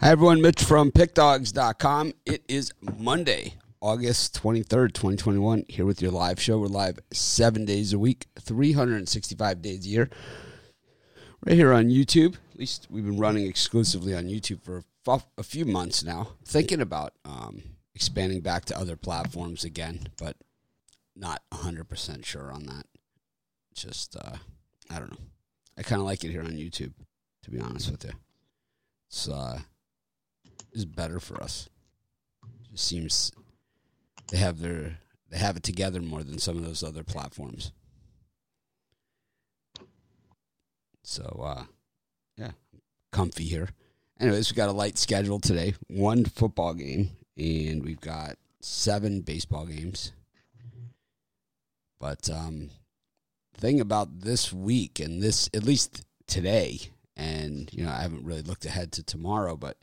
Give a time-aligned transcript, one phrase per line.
[0.00, 0.42] Hi, everyone.
[0.42, 2.14] Mitch from PickDogs.com.
[2.26, 5.64] It is Monday, August 23rd, 2021.
[5.68, 6.58] Here with your live show.
[6.58, 10.10] We're live seven days a week, 365 days a year.
[11.46, 12.34] Right here on YouTube.
[12.52, 14.82] At least we've been running exclusively on YouTube for
[15.38, 16.30] a few months now.
[16.44, 17.62] Thinking about um,
[17.94, 20.36] expanding back to other platforms again, but
[21.14, 22.86] not 100% sure on that.
[23.74, 24.36] Just, uh,
[24.90, 25.26] I don't know.
[25.78, 26.92] I kind of like it here on YouTube,
[27.44, 28.12] to be honest with you.
[29.08, 29.60] It's, uh,
[30.74, 31.68] is better for us.
[32.72, 33.32] It seems
[34.30, 34.98] they have their
[35.30, 37.72] they have it together more than some of those other platforms.
[41.02, 41.64] So uh
[42.36, 42.52] yeah,
[43.12, 43.68] comfy here.
[44.20, 45.74] Anyways, we got a light schedule today.
[45.88, 50.12] One football game and we've got seven baseball games.
[52.00, 52.70] But um
[53.56, 56.80] thing about this week and this at least today
[57.16, 59.76] and you know I haven't really looked ahead to tomorrow, but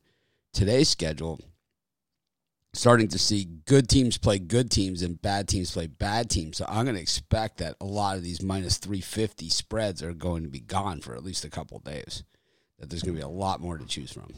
[0.54, 1.40] today's schedule,
[2.74, 6.58] starting to see good teams play good teams and bad teams play bad teams.
[6.58, 10.44] So I'm going to expect that a lot of these minus 350 spreads are going
[10.44, 12.24] to be gone for at least a couple days.
[12.80, 14.34] That there's going to be a lot more to choose from.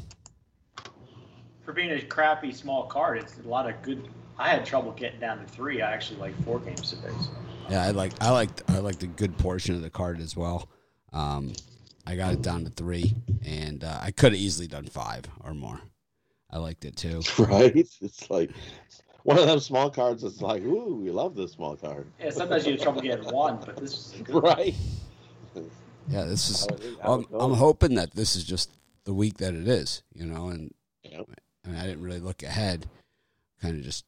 [1.64, 4.10] For being a crappy small card, it's a lot of good.
[4.38, 5.82] I had trouble getting down to three.
[5.82, 7.14] I actually like four games today.
[7.22, 7.30] So.
[7.70, 10.68] Yeah, I like I like I like the good portion of the card as well.
[11.14, 11.54] Um,
[12.06, 15.54] I got it down to three, and uh, I could have easily done five or
[15.54, 15.80] more.
[16.54, 17.22] I liked it too.
[17.40, 17.76] Right?
[17.76, 18.52] It's like
[19.24, 22.08] one of them small cards It's like, ooh, we love this small card.
[22.20, 24.76] Yeah, sometimes you have trouble getting one, but this is right.
[26.10, 26.68] Yeah, this is.
[27.02, 28.70] I'm, I'm, hoping that this is just
[29.06, 30.74] the week that it is, you know, and
[31.04, 31.26] yep.
[31.66, 32.88] I, mean, I didn't really look ahead.
[33.62, 34.04] Kind of just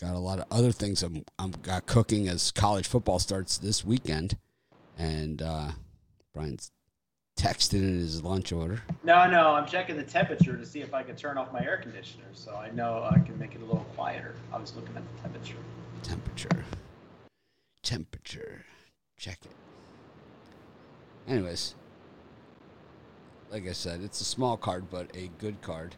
[0.00, 3.84] got a lot of other things I'm I'm got cooking as college football starts this
[3.84, 4.36] weekend,
[4.96, 5.72] and uh,
[6.32, 6.70] Brian's
[7.36, 8.82] texted in his lunch order.
[9.02, 11.78] No, no, I'm checking the temperature to see if I can turn off my air
[11.78, 14.34] conditioner, so I know I can make it a little quieter.
[14.52, 15.56] I was looking at the temperature.
[16.02, 16.64] Temperature.
[17.82, 18.64] Temperature.
[19.18, 19.50] Check it.
[21.30, 21.74] Anyways,
[23.50, 25.96] like I said, it's a small card, but a good card,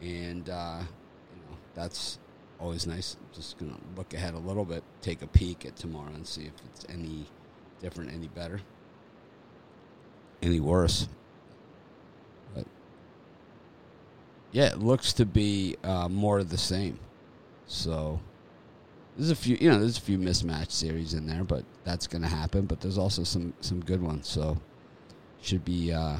[0.00, 2.18] and uh, you know that's
[2.58, 3.16] always nice.
[3.18, 6.42] I'm just gonna look ahead a little bit, take a peek at tomorrow, and see
[6.42, 7.26] if it's any
[7.80, 8.60] different, any better
[10.42, 11.08] any worse.
[12.54, 12.66] But
[14.52, 16.98] yeah, it looks to be uh, more of the same.
[17.66, 18.20] So
[19.16, 22.22] there's a few, you know, there's a few mismatched series in there, but that's going
[22.22, 22.66] to happen.
[22.66, 24.28] But there's also some some good ones.
[24.28, 24.58] So
[25.40, 26.18] should be uh,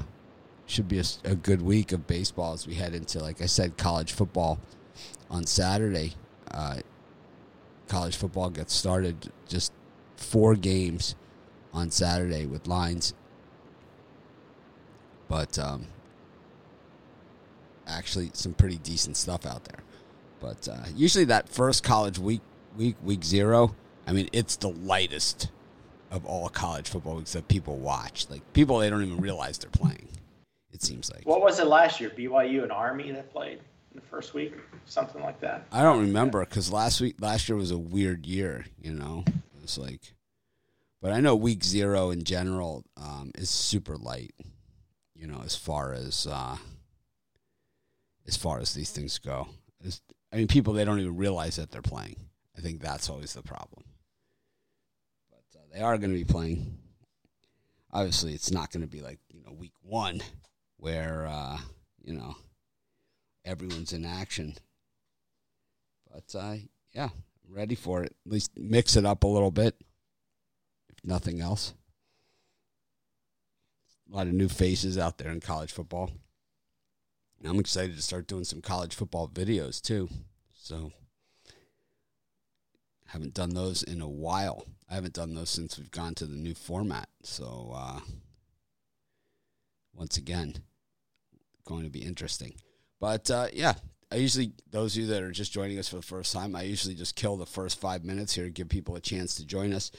[0.67, 3.77] should be a, a good week of baseball as we head into, like I said,
[3.77, 4.61] college football
[5.31, 6.15] on Saturday.
[6.51, 6.81] Uh,
[7.89, 9.73] college football gets started just
[10.17, 11.17] four games
[11.73, 13.15] on Saturday with lines
[15.31, 15.87] but um,
[17.87, 19.79] actually some pretty decent stuff out there.
[20.41, 22.41] But uh, usually that first college week,
[22.77, 23.77] week, week zero,
[24.09, 25.49] I mean, it's the lightest
[26.11, 28.27] of all college football weeks that people watch.
[28.29, 30.09] Like people, they don't even realize they're playing.
[30.73, 31.23] It seems like.
[31.25, 32.11] What was it last year?
[32.11, 33.61] BYU and Army that played
[33.93, 34.55] in the first week,
[34.87, 35.65] something like that.
[35.71, 38.67] I don't remember because last week, last year was a weird year.
[38.83, 40.15] You know, it was like,
[41.01, 44.35] but I know week zero in general um, is super light
[45.21, 46.57] you know, as far as uh,
[48.27, 49.49] as far as these things go.
[50.33, 52.17] I mean, people they don't even realize that they're playing.
[52.57, 53.85] I think that's always the problem.
[55.31, 56.79] But uh, they are going to be playing.
[57.93, 60.23] Obviously, it's not going to be like you know week one
[60.79, 61.59] where uh,
[62.03, 62.35] you know
[63.45, 64.55] everyone's in action.
[66.11, 66.55] But uh,
[66.95, 67.11] yeah,
[67.47, 68.15] ready for it.
[68.25, 69.77] At least mix it up a little bit,
[70.89, 71.75] if nothing else
[74.11, 76.11] a lot of new faces out there in college football.
[77.39, 80.09] And I'm excited to start doing some college football videos too.
[80.55, 80.93] So
[83.07, 84.67] haven't done those in a while.
[84.89, 87.09] I haven't done those since we've gone to the new format.
[87.23, 88.01] So uh,
[89.95, 90.55] once again,
[91.65, 92.55] going to be interesting.
[93.01, 93.75] But uh, yeah,
[94.13, 96.63] I usually those of you that are just joining us for the first time, I
[96.63, 99.73] usually just kill the first five minutes here, to give people a chance to join
[99.73, 99.91] us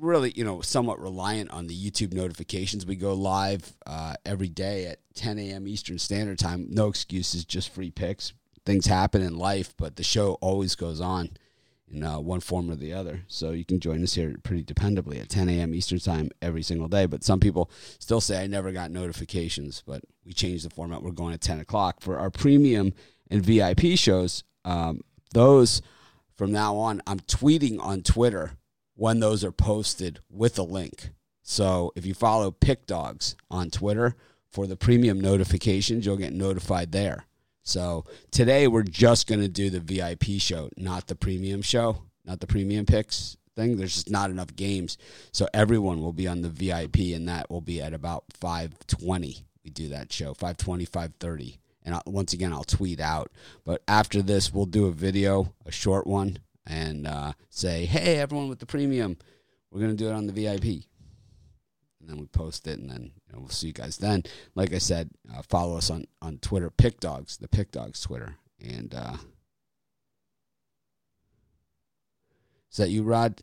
[0.00, 2.86] really, you know, somewhat reliant on the YouTube notifications.
[2.86, 5.68] We go live uh, every day at 10 a.m.
[5.68, 6.66] Eastern Standard Time.
[6.70, 8.32] No excuses, just free picks.
[8.64, 11.30] Things happen in life, but the show always goes on
[11.92, 13.22] in uh, one form or the other.
[13.26, 15.74] So you can join us here pretty dependably at 10 a.m.
[15.74, 17.06] Eastern Time every single day.
[17.06, 21.02] But some people still say I never got notifications, but we changed the format.
[21.02, 22.92] We're going at 10 o'clock for our premium
[23.30, 24.44] and VIP shows.
[24.64, 25.00] Um,
[25.32, 25.82] those
[26.36, 28.52] from now on, I'm tweeting on Twitter
[29.00, 31.08] when those are posted with a link.
[31.42, 34.14] So if you follow Pick Dogs on Twitter,
[34.50, 37.24] for the premium notifications, you'll get notified there.
[37.62, 42.40] So today we're just going to do the VIP show, not the premium show, not
[42.40, 43.78] the premium picks thing.
[43.78, 44.98] There's just not enough games.
[45.32, 49.46] So everyone will be on the VIP and that will be at about 520.
[49.64, 51.58] We do that show, 520, 530.
[51.84, 53.30] And I, once again, I'll tweet out.
[53.64, 58.48] But after this, we'll do a video, a short one, and uh, say, hey, everyone
[58.48, 59.16] with the premium,
[59.70, 60.64] we're going to do it on the VIP.
[62.00, 64.22] And then we post it, and then you know, we'll see you guys then.
[64.54, 68.36] Like I said, uh, follow us on, on Twitter, Pick Dogs, the Pick Dogs Twitter.
[68.58, 69.16] And uh,
[72.70, 73.42] is that you, Rod?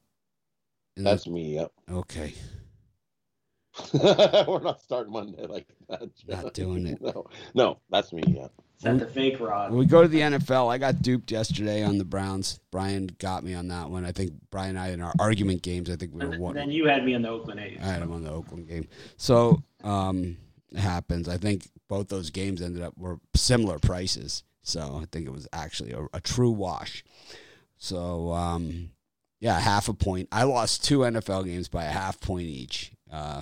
[0.95, 1.55] And That's me.
[1.55, 1.71] Yep.
[1.91, 2.33] okay.
[3.93, 6.09] We're not starting Monday like that.
[6.27, 6.99] Not doing it.
[7.01, 8.23] No, no, that's me.
[8.27, 8.47] Yeah.
[8.77, 9.71] Is that the fake rod?
[9.71, 12.59] When we go to the NFL, I got duped yesterday on the Browns.
[12.71, 14.05] Brian got me on that one.
[14.05, 16.53] I think Brian and I in our argument games, I think we were one.
[16.53, 17.79] then you had me on the Oakland A's.
[17.81, 18.87] I had him on the Oakland game.
[19.17, 20.37] So um,
[20.71, 21.27] it happens.
[21.27, 24.43] I think both those games ended up were similar prices.
[24.61, 27.03] So I think it was actually a, a true wash.
[27.77, 28.91] So um,
[29.39, 30.27] yeah, half a point.
[30.31, 33.41] I lost two NFL games by a half point each uh,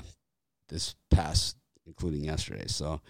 [0.70, 2.68] this past, including yesterday.
[2.68, 3.02] So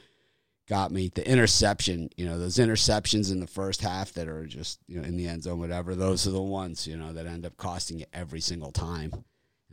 [0.68, 2.10] got me the interception.
[2.18, 5.28] You know those interceptions in the first half that are just you know in the
[5.28, 5.96] end zone, whatever.
[5.96, 9.26] Those are the ones you know that end up costing you every single time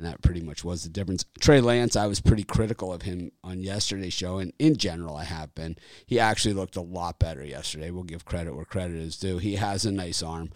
[0.03, 1.25] and that pretty much was the difference.
[1.41, 5.25] Trey Lance, I was pretty critical of him on yesterday's show, and in general, I
[5.25, 5.77] have been.
[6.07, 7.91] He actually looked a lot better yesterday.
[7.91, 9.39] We'll give credit where credit is due.
[9.39, 10.51] He has a nice arm.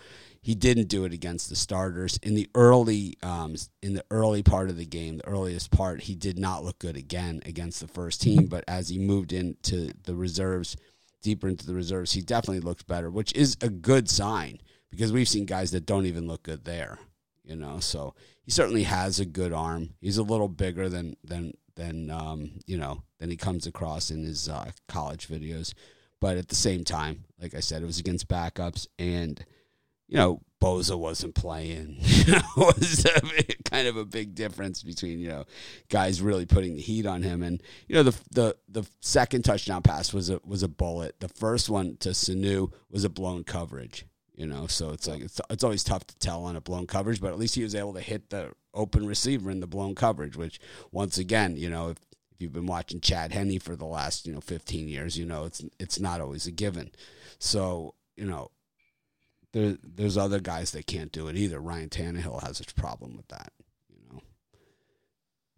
[0.47, 4.71] He didn't do it against the starters in the early, um, in the early part
[4.71, 6.03] of the game, the earliest part.
[6.03, 9.91] He did not look good again against the first team, but as he moved into
[10.05, 10.77] the reserves,
[11.21, 15.29] deeper into the reserves, he definitely looked better, which is a good sign because we've
[15.29, 16.99] seen guys that don't even look good there
[17.47, 17.79] you know.
[17.81, 19.91] So he certainly has a good arm.
[20.01, 24.25] He's a little bigger than than than um, you know than he comes across in
[24.25, 25.73] his uh, college videos,
[26.21, 29.45] but at the same time, like I said, it was against backups, and
[30.09, 31.99] you know Bosa wasn't playing.
[32.29, 35.45] It was a, kind of a big difference between you know
[35.89, 39.83] guys really putting the heat on him, and you know the the the second touchdown
[39.83, 41.21] pass was a was a bullet.
[41.21, 44.07] The first one to Sanu was a blown coverage
[44.37, 47.21] you know so it's like it's, it's always tough to tell on a blown coverage
[47.21, 50.37] but at least he was able to hit the open receiver in the blown coverage
[50.37, 50.61] which
[50.93, 51.97] once again you know if,
[52.33, 55.45] if you've been watching Chad Henne for the last you know 15 years you know
[55.45, 56.91] it's it's not always a given
[57.39, 58.51] so you know
[59.57, 63.29] there there's other guys that can't do it either ryan Tannehill has a problem with
[63.29, 63.53] that
[63.89, 64.23] you know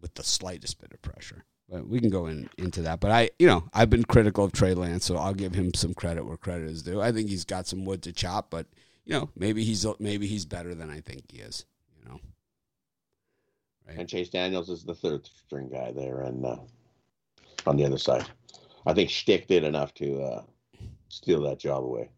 [0.00, 3.00] with the slightest bit of pressure but we can go in into that.
[3.00, 5.94] But I, you know, I've been critical of Trey Lance, so I'll give him some
[5.94, 7.00] credit where credit is due.
[7.00, 8.66] I think he's got some wood to chop, but
[9.04, 11.66] you know, maybe he's maybe he's better than I think he is.
[11.98, 12.20] You know,
[13.86, 13.98] right?
[13.98, 16.56] And Chase Daniels is the third string guy there, and uh,
[17.66, 18.26] on the other side,
[18.86, 20.42] I think Stick did enough to uh,
[21.08, 22.08] steal that job away.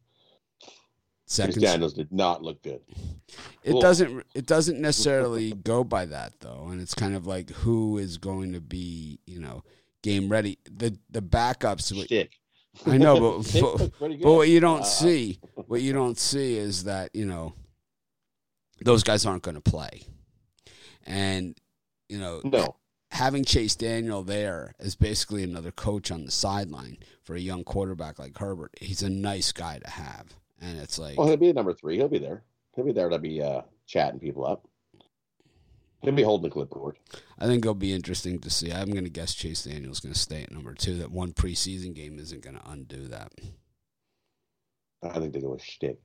[1.30, 2.80] Chase Second, Daniels did not look good.
[3.62, 7.98] it doesn't it doesn't necessarily go by that though, and it's kind of like who
[7.98, 9.62] is going to be you know
[10.02, 10.58] game ready.
[10.70, 11.92] The the backups.
[12.04, 12.32] Stick.
[12.86, 14.24] I know, but- but- looked pretty good.
[14.24, 17.54] But what you don't Uh, see, what you don't see is that you know
[18.82, 20.02] those guys aren't going to play,
[21.06, 21.56] and
[22.08, 22.76] you know No,
[23.12, 28.18] having Chase Daniel there as basically another coach on the sideline for a young quarterback
[28.18, 28.72] like Herbert.
[28.80, 31.96] He's a nice guy to have, and it's like well, he'll be number three.
[31.96, 32.42] He'll be there.
[32.74, 34.66] He'll be there to be uh, chatting people up.
[36.02, 36.96] He'll be holding the clipboard.
[37.38, 38.72] I think it'll be interesting to see.
[38.72, 40.96] I'm going to guess Chase Daniel's going to stay at number two.
[40.96, 43.32] That one preseason game isn't going to undo that.
[45.02, 45.98] I think they go with Stick.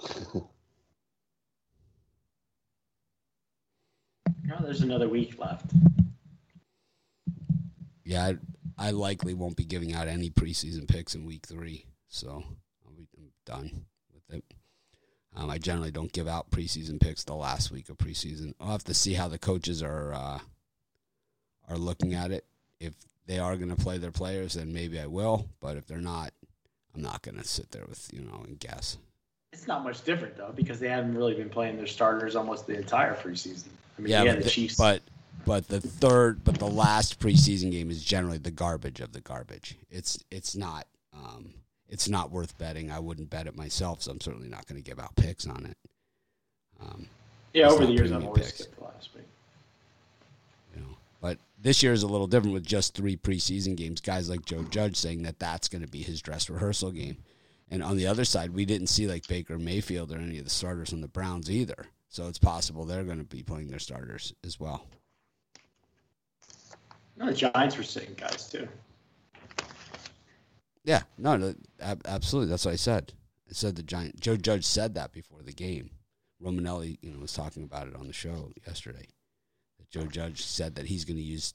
[4.48, 5.72] No, there's another week left.
[8.02, 8.32] Yeah,
[8.78, 12.40] I, I likely won't be giving out any preseason picks in week three, so I'll
[12.40, 12.56] be I'm
[13.48, 14.44] done with it.
[15.36, 18.54] Um, I generally don't give out preseason picks the last week of preseason.
[18.60, 20.38] I'll have to see how the coaches are uh,
[21.68, 22.44] are looking at it.
[22.80, 22.94] If
[23.26, 25.46] they are going to play their players, then maybe I will.
[25.60, 26.32] But if they're not,
[26.94, 28.98] I'm not going to sit there with you know and guess.
[29.52, 32.76] It's not much different though because they haven't really been playing their starters almost the
[32.76, 33.68] entire preseason.
[33.96, 34.76] I mean, Yeah, but, the the- Chiefs.
[34.76, 35.02] but
[35.46, 39.76] but the third, but the last preseason game is generally the garbage of the garbage.
[39.90, 41.54] It's it's not um,
[41.88, 42.90] it's not worth betting.
[42.90, 45.66] I wouldn't bet it myself, so I'm certainly not going to give out picks on
[45.66, 45.76] it.
[46.80, 47.06] Um,
[47.54, 48.58] yeah, over the years I've always picks.
[48.58, 49.24] skipped the last week.
[50.74, 54.00] you know, but this year is a little different with just three preseason games.
[54.00, 57.16] Guys like Joe Judge saying that that's going to be his dress rehearsal game,
[57.70, 60.50] and on the other side, we didn't see like Baker Mayfield or any of the
[60.50, 61.86] starters on the Browns either.
[62.10, 64.86] So it's possible they're going to be playing their starters as well.
[67.16, 68.68] No, the Giants were sitting guys too.
[70.88, 72.48] Yeah, no, no ab- absolutely.
[72.48, 73.12] That's what I said.
[73.46, 74.20] I said the giant.
[74.20, 75.90] Joe Judge said that before the game.
[76.42, 79.06] Romanelli, you know, was talking about it on the show yesterday.
[79.78, 81.52] That Joe Judge said that he's going to use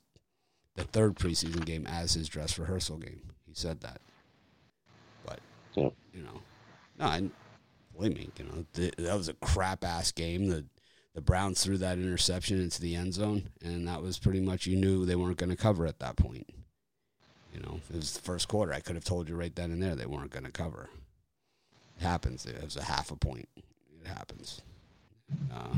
[0.75, 3.22] the third preseason game as his dress rehearsal game.
[3.48, 4.02] He said that.
[5.25, 5.40] But
[5.74, 5.90] Yeah.
[6.13, 6.42] you know,
[7.00, 7.32] no, and
[7.96, 10.48] believe me, you know, th- that was a crap ass game.
[10.50, 10.63] The
[11.16, 14.75] the Browns threw that interception into the end zone, and that was pretty much you
[14.75, 16.48] knew they weren't going to cover at that point.
[17.53, 18.74] You know, it was the first quarter.
[18.74, 20.89] I could have told you right then and there they weren't going to cover.
[22.00, 22.45] It happens.
[22.45, 23.48] It was a half a point.
[23.55, 24.62] It happens.
[25.53, 25.75] Uh.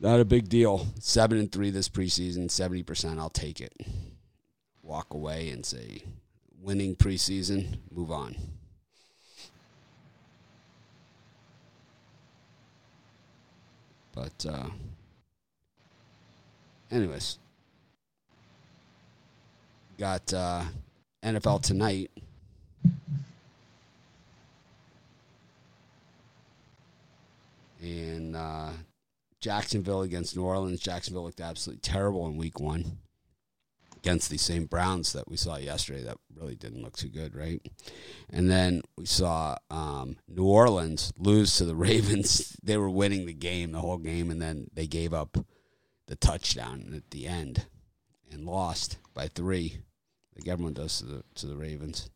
[0.00, 0.88] Not a big deal.
[0.98, 2.50] Seven and three this preseason.
[2.50, 3.18] Seventy percent.
[3.18, 3.72] I'll take it.
[4.82, 6.02] Walk away and say,
[6.60, 7.78] winning preseason.
[7.90, 8.36] Move on.
[14.12, 14.68] But, uh,
[16.90, 17.38] anyways,
[19.98, 20.64] got uh,
[21.22, 22.10] NFL tonight.
[27.80, 28.70] And uh,
[29.40, 30.80] Jacksonville against New Orleans.
[30.80, 32.98] Jacksonville looked absolutely terrible in week one
[34.02, 37.60] against these same Browns that we saw yesterday that really didn't look too good, right?
[38.30, 42.56] And then we saw um, New Orleans lose to the Ravens.
[42.62, 45.38] They were winning the game, the whole game, and then they gave up
[46.08, 47.66] the touchdown at the end
[48.30, 49.78] and lost by three,
[50.36, 52.10] like everyone does to the to the Ravens.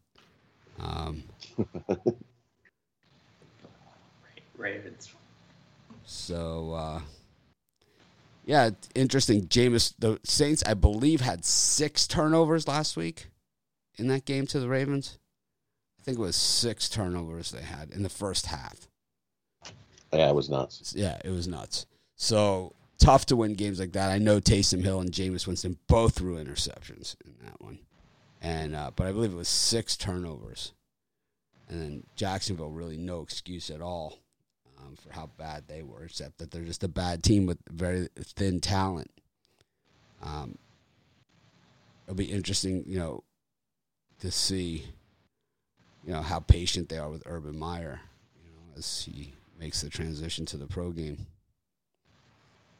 [0.81, 1.25] Um,
[4.57, 5.15] Ravens.
[6.05, 7.01] so uh,
[8.45, 9.47] yeah, interesting.
[9.49, 13.29] Jameis, the Saints, I believe, had six turnovers last week
[13.97, 15.19] in that game to the Ravens.
[15.99, 18.89] I think it was six turnovers they had in the first half.
[20.13, 20.95] Yeah, it was nuts.
[20.97, 21.87] Yeah, it was nuts.
[22.15, 22.73] So
[23.07, 24.11] tough to win games like that.
[24.11, 27.79] I know Taysom Hill and Jameis Winston both threw interceptions in that one,
[28.43, 30.73] and uh, but I believe it was six turnovers,
[31.69, 34.19] and then Jacksonville really no excuse at all
[34.79, 38.09] um, for how bad they were, except that they're just a bad team with very
[38.19, 39.13] thin talent.
[40.21, 40.59] Um,
[42.07, 43.23] it'll be interesting, you know,
[44.19, 44.85] to see,
[46.05, 48.01] you know, how patient they are with Urban Meyer,
[48.45, 51.27] you know, as he makes the transition to the pro game.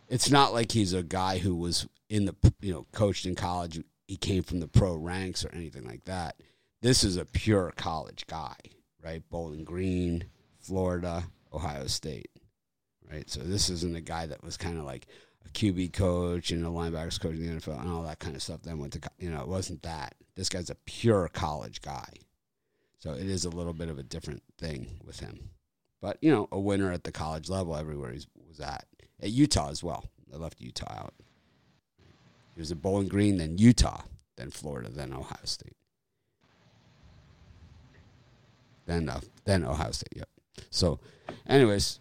[0.09, 3.83] It's not like he's a guy who was in the, you know, coached in college.
[4.07, 6.41] He came from the pro ranks or anything like that.
[6.83, 8.55] This is a pure college guy,
[9.03, 9.23] right?
[9.31, 10.25] Bowling Green,
[10.61, 12.31] Florida, Ohio State,
[13.11, 13.29] right?
[13.29, 15.07] So this isn't a guy that was kind of like
[15.45, 18.43] a QB coach and a linebackers coach in the NFL and all that kind of
[18.43, 18.63] stuff.
[18.63, 20.15] Then went to, you know, it wasn't that.
[20.35, 22.09] This guy's a pure college guy.
[22.99, 25.51] So it is a little bit of a different thing with him.
[26.01, 28.85] But, you know, a winner at the college level everywhere he was at.
[29.23, 30.05] At Utah as well.
[30.33, 31.15] I left Utah out.
[32.55, 34.03] He was at Bowling Green, then Utah,
[34.37, 35.77] then Florida, then Ohio State.
[38.87, 40.29] Then, uh, then Ohio State, yep.
[40.71, 41.01] So,
[41.47, 41.99] anyways,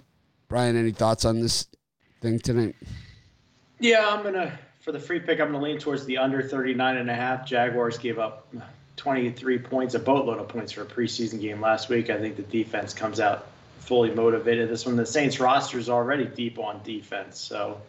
[0.47, 1.67] Brian, any thoughts on this
[2.21, 2.75] thing tonight?
[3.79, 5.41] Yeah, I'm gonna for the free pick.
[5.41, 7.45] I'm gonna lean towards the under 39 and a half.
[7.45, 8.53] Jaguars gave up
[8.95, 12.09] 23 points, a boatload of points for a preseason game last week.
[12.09, 13.47] I think the defense comes out
[13.85, 14.69] fully motivated.
[14.69, 17.79] This one, the Saints roster is already deep on defense, so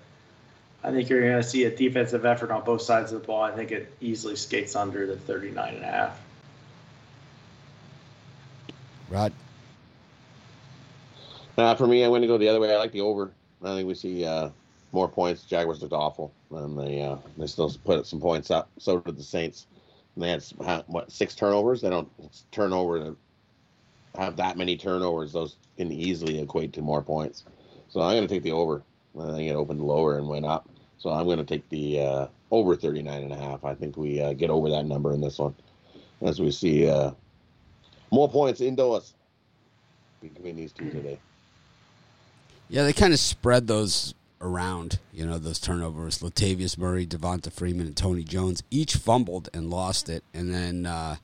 [0.85, 3.43] I think you're gonna see a defensive effort on both sides of the ball.
[3.43, 6.21] I think it easily skates under the 39 and a half.
[9.09, 9.33] Rod?
[11.57, 12.75] Uh, for me, I'm going to go the other way.
[12.75, 13.33] I like the over.
[13.63, 14.51] I think we see uh,
[14.93, 15.45] more points.
[15.45, 18.69] Jaguars looked awful, and they uh, they still put some points up.
[18.79, 19.67] So did the Saints.
[20.15, 21.81] And they had some- what six turnovers.
[21.81, 22.11] They don't
[22.51, 23.17] turn over to
[24.17, 25.33] have that many turnovers.
[25.33, 27.45] Those can easily equate to more points.
[27.89, 28.83] So I'm going to take the over.
[29.19, 30.69] I think it opened lower and went up.
[30.99, 33.65] So I'm going to take the uh, over 39 and a half.
[33.65, 35.55] I think we uh, get over that number in this one,
[36.23, 37.13] as we see uh,
[38.11, 39.15] more points indoors
[40.21, 41.19] between these two today.
[42.69, 46.19] Yeah, they kind of spread those around, you know, those turnovers.
[46.19, 50.25] Latavius Murray, Devonta Freeman, and Tony Jones each fumbled and lost it.
[50.35, 51.17] And then uh,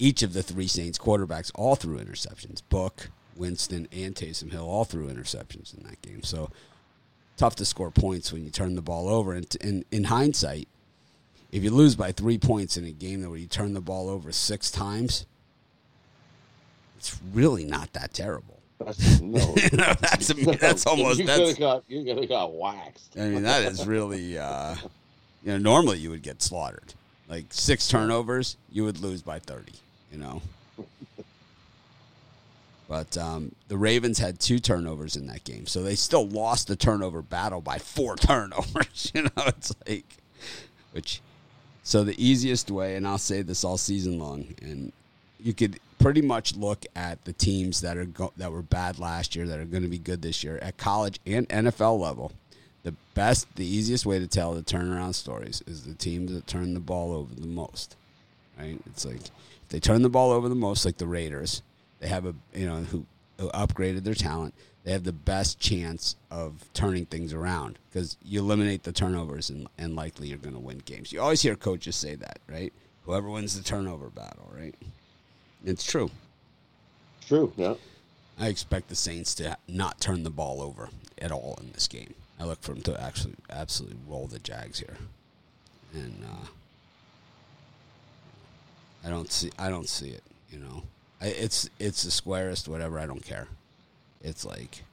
[0.00, 2.62] each of the three Saints quarterbacks all threw interceptions.
[2.68, 6.22] Book, Winston, and Taysom Hill all threw interceptions in that game.
[6.22, 6.50] So
[7.36, 9.32] tough to score points when you turn the ball over.
[9.34, 10.68] And in, in hindsight,
[11.52, 14.32] if you lose by three points in a game where you turn the ball over
[14.32, 15.26] six times,
[16.98, 18.58] it's really not that terrible.
[18.78, 20.28] That's, no, You know, that's
[20.58, 21.38] that's almost you that's.
[21.38, 23.18] could have got you could have got waxed.
[23.18, 24.38] I mean, that is really.
[24.38, 24.74] Uh,
[25.42, 26.94] you know, normally you would get slaughtered.
[27.28, 29.72] Like six turnovers, you would lose by thirty.
[30.12, 30.42] You know.
[32.90, 36.74] But um, the Ravens had two turnovers in that game, so they still lost the
[36.74, 39.12] turnover battle by four turnovers.
[39.14, 40.04] You know, it's like,
[40.90, 41.20] which
[41.84, 44.92] So the easiest way, and I'll say this all season long, and
[45.38, 49.36] you could pretty much look at the teams that are go- that were bad last
[49.36, 52.32] year that are going to be good this year at college and NFL level.
[52.82, 56.74] The best, the easiest way to tell the turnaround stories is the teams that turn
[56.74, 57.94] the ball over the most.
[58.58, 58.80] Right?
[58.86, 59.20] It's like
[59.70, 61.62] they turn the ball over the most, like the Raiders,
[62.00, 63.06] they have a you know who,
[63.38, 64.54] who upgraded their talent.
[64.84, 69.68] They have the best chance of turning things around because you eliminate the turnovers and,
[69.76, 71.12] and likely you're going to win games.
[71.12, 72.72] You always hear coaches say that, right?
[73.04, 74.74] Whoever wins the turnover battle, right?
[75.66, 76.10] It's true.
[77.26, 77.52] True.
[77.56, 77.74] Yeah.
[78.38, 80.88] I expect the Saints to not turn the ball over
[81.20, 82.14] at all in this game.
[82.40, 84.96] I look for them to actually absolutely roll the Jags here,
[85.92, 86.46] and uh,
[89.04, 90.22] I don't see I don't see it.
[90.50, 90.82] You know,
[91.20, 92.98] I, it's it's the squarest whatever.
[92.98, 93.48] I don't care.
[94.22, 94.84] It's like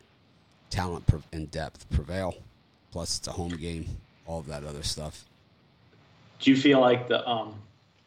[0.69, 2.35] talent and depth prevail.
[2.91, 3.87] Plus, it's a home game.
[4.25, 5.25] All of that other stuff.
[6.39, 7.55] Do you feel like the um,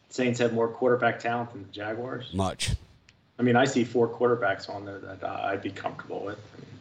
[0.09, 2.33] Saints have more quarterback talent than the Jaguars?
[2.33, 2.71] Much.
[3.39, 6.37] I mean, I see four quarterbacks on there that uh, I'd be comfortable with.
[6.37, 6.71] I mean,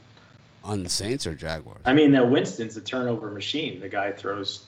[0.62, 1.80] on the Saints or Jaguars?
[1.84, 3.80] I mean, that Winston's a turnover machine.
[3.80, 4.66] The guy throws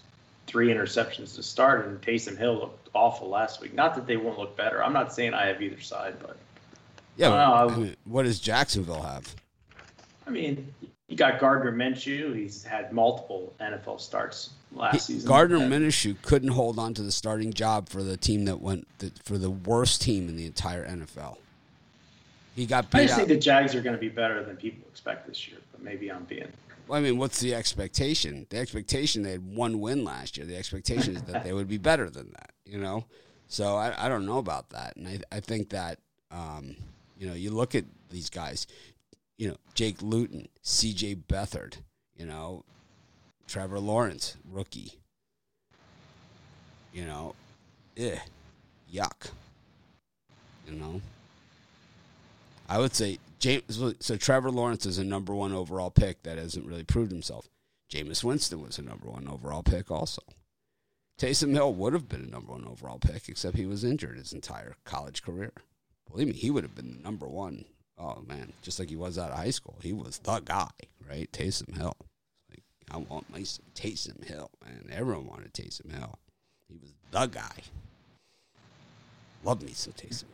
[0.52, 3.72] three interceptions to start, and Taysom Hill looked awful last week.
[3.72, 4.84] Not that they won't look better.
[4.84, 6.36] I'm not saying I have either side, but
[7.16, 7.30] yeah.
[7.30, 9.34] I I mean, what does Jacksonville have?
[10.26, 10.72] I mean,
[11.08, 12.36] you got Gardner Minshew.
[12.36, 15.26] He's had multiple NFL starts last he, season.
[15.26, 19.10] Gardner Minshew couldn't hold on to the starting job for the team that went the,
[19.24, 21.38] for the worst team in the entire NFL.
[22.54, 23.16] He got I just out.
[23.16, 26.12] think the Jags are going to be better than people expect this year, but maybe
[26.12, 26.52] I'm being.
[26.86, 28.46] Well, I mean, what's the expectation?
[28.50, 30.46] The expectation they had one win last year.
[30.46, 32.50] The expectation is that they would be better than that.
[32.64, 33.06] You know,
[33.46, 35.98] so I, I don't know about that, and I I think that
[36.30, 36.76] um,
[37.18, 38.66] you know you look at these guys,
[39.38, 41.16] you know Jake Luton, C.J.
[41.28, 41.74] Beathard,
[42.16, 42.64] you know
[43.46, 44.98] Trevor Lawrence, rookie.
[46.92, 47.34] You know,
[47.96, 48.18] eh,
[48.92, 49.30] yuck.
[50.66, 51.00] You know.
[52.72, 53.82] I would say James.
[54.00, 57.46] So Trevor Lawrence is a number one overall pick that hasn't really proved himself.
[57.92, 60.22] Jameis Winston was a number one overall pick also.
[61.20, 64.32] Taysom Hill would have been a number one overall pick, except he was injured his
[64.32, 65.52] entire college career.
[66.10, 67.66] Believe me, he would have been the number one.
[67.98, 70.70] Oh man, just like he was out of high school, he was the guy,
[71.06, 71.30] right?
[71.30, 71.94] Taysom Hill.
[72.48, 73.40] Like I want my
[73.74, 74.88] Taysom Hill, man.
[74.90, 76.18] Everyone wanted Taysom Hill.
[76.68, 77.64] He was the guy.
[79.44, 80.24] Love me some Taysom.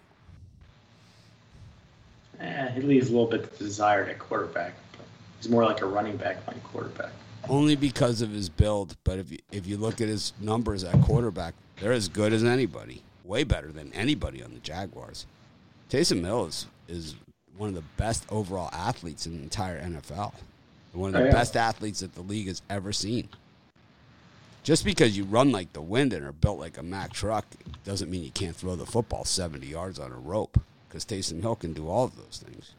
[2.41, 4.75] Eh, he leaves a little bit desired at quarterback.
[5.41, 7.13] He's more like a running back than quarterback.
[7.49, 11.01] Only because of his build, but if you, if you look at his numbers at
[11.03, 13.03] quarterback, they're as good as anybody.
[13.25, 15.27] Way better than anybody on the Jaguars.
[15.91, 17.15] Taysom Hill is, is
[17.57, 20.33] one of the best overall athletes in the entire NFL.
[20.93, 21.33] One of the oh, yeah.
[21.33, 23.29] best athletes that the league has ever seen.
[24.63, 27.47] Just because you run like the wind and are built like a Mack truck
[27.85, 31.57] doesn't mean you can't throw the football 70 yards on a rope because Taysom Hill
[31.57, 32.73] can do all of those things.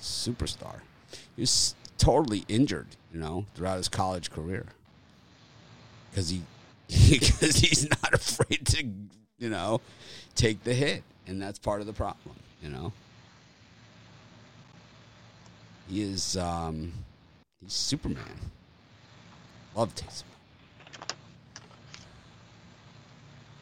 [0.00, 0.80] Superstar.
[1.36, 4.66] He was totally injured, you know, throughout his college career
[6.10, 6.42] because he
[7.10, 8.84] because he's not afraid to,
[9.38, 9.80] you know,
[10.34, 12.92] take the hit, and that's part of the problem, you know.
[15.88, 16.92] He is um,
[17.60, 18.50] he's Superman.
[19.74, 20.33] Love Taysom.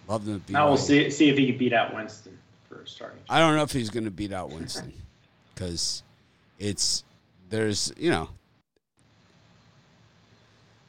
[0.08, 0.42] Love them.
[0.48, 2.36] Now we'll see see if he can beat out Winston
[2.68, 3.20] for starting.
[3.28, 4.92] I don't know if he's going to beat out Winston
[5.54, 6.02] because
[6.58, 7.04] it's
[7.48, 8.28] there's you know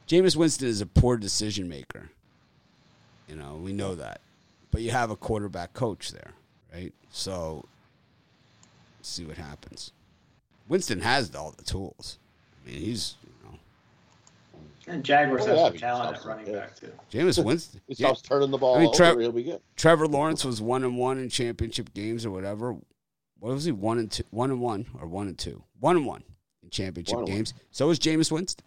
[0.08, 2.10] Jameis Winston is a poor decision maker.
[3.28, 4.20] You know we know that,
[4.70, 6.32] but you have a quarterback coach there,
[6.72, 6.92] right?
[7.10, 7.64] So
[9.02, 9.92] see what happens.
[10.68, 12.18] Winston has all the tools.
[12.64, 13.16] I mean, he's
[14.86, 16.92] and Jaguars oh, have yeah, some talent at running back too.
[17.10, 17.80] Jameis Winston.
[17.86, 18.28] he stops yeah.
[18.28, 19.60] turning the ball I mean, Trev- over, he'll be good.
[19.76, 22.72] Trevor Lawrence was one and one in championship games or whatever.
[23.38, 23.72] What was he?
[23.72, 26.22] One and two, one and one, or one and two, one and one
[26.62, 27.52] in championship one games.
[27.52, 27.60] One.
[27.70, 28.64] So was Jameis Winston.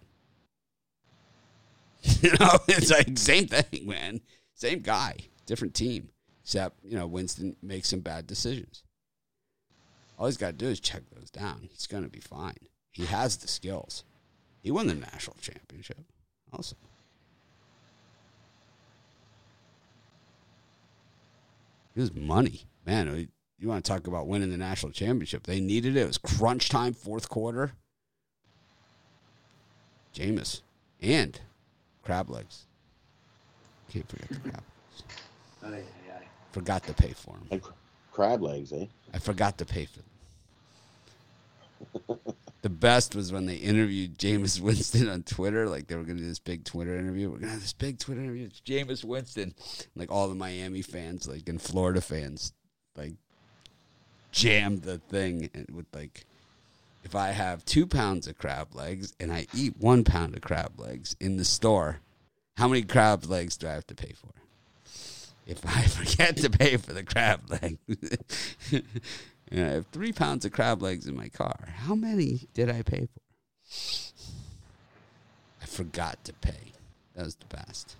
[2.22, 4.22] you know, it's like same thing, man.
[4.54, 6.10] Same guy, different team.
[6.44, 8.84] Except you know, Winston makes some bad decisions.
[10.18, 11.68] All he's got to do is check those down.
[11.72, 12.56] He's going to be fine.
[12.92, 14.04] He has the skills.
[14.62, 16.00] He won the national championship
[16.52, 16.76] also.
[21.96, 22.62] It was money.
[22.86, 25.44] Man, you want to talk about winning the national championship.
[25.44, 26.02] They needed it.
[26.02, 27.74] It was crunch time, fourth quarter.
[30.14, 30.62] Jameis
[31.02, 31.40] and
[32.04, 32.66] crab legs.
[33.90, 34.64] Can't forget the crab
[35.64, 35.86] legs.
[36.52, 37.48] Forgot to pay for them.
[37.52, 37.62] And
[38.12, 38.86] crab legs, eh?
[39.14, 40.00] I forgot to pay for
[42.08, 42.20] them.
[42.62, 45.68] the best was when they interviewed Jameis Winston on Twitter.
[45.68, 47.30] Like they were going to do this big Twitter interview.
[47.30, 48.46] We're going to have this big Twitter interview.
[48.46, 49.54] It's Jameis Winston.
[49.96, 52.54] Like all the Miami fans, like and Florida fans,
[52.96, 53.14] like
[54.32, 56.26] jammed the thing with like,
[57.04, 60.80] if I have two pounds of crab legs and I eat one pound of crab
[60.80, 62.00] legs in the store,
[62.58, 64.34] how many crab legs do I have to pay for?
[65.46, 67.78] If I forget to pay for the crab leg.
[69.50, 71.70] Know, I have three pounds of crab legs in my car.
[71.78, 73.22] How many did I pay for?
[75.62, 76.74] I forgot to pay.
[77.16, 77.96] That was the best.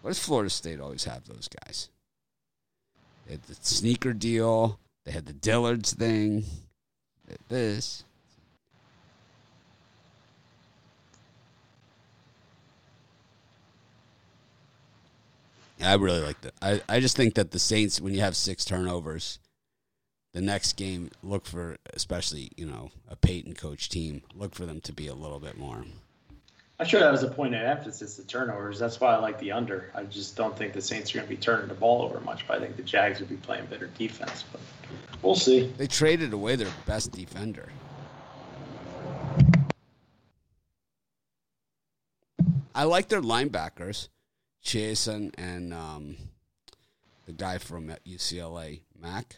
[0.00, 1.90] Why does Florida State always have those guys?
[3.26, 4.78] They had the sneaker deal.
[5.04, 6.44] They had the Dillards thing.
[7.48, 8.04] This.
[15.86, 16.54] I really like that.
[16.60, 19.38] I, I just think that the Saints, when you have six turnovers,
[20.32, 24.80] the next game, look for, especially, you know, a Payton coach team, look for them
[24.82, 25.84] to be a little bit more.
[26.78, 28.78] I'm sure that was a point of emphasis, the turnovers.
[28.78, 29.90] That's why I like the under.
[29.94, 32.46] I just don't think the Saints are going to be turning the ball over much,
[32.46, 34.44] but I think the Jags will be playing better defense.
[34.52, 34.60] But
[35.22, 35.72] we'll see.
[35.78, 37.70] They traded away their best defender.
[42.74, 44.08] I like their linebackers.
[44.66, 46.16] Chaisson and um,
[47.26, 49.36] the guy from UCLA, Mac.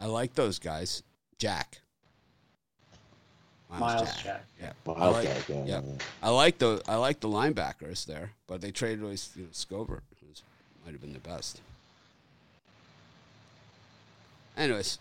[0.00, 1.02] I like those guys.
[1.38, 1.80] Jack.
[3.68, 4.24] Myles, Myles Jack.
[4.24, 4.44] Jack.
[4.60, 4.72] Yeah.
[4.86, 5.80] Myles I like, Jack, yeah, yeah.
[6.22, 10.02] I like the I like the linebackers there, but they traded away you know, Schobert,
[10.20, 10.26] who
[10.84, 11.60] might have been the best.
[14.56, 15.00] Anyways,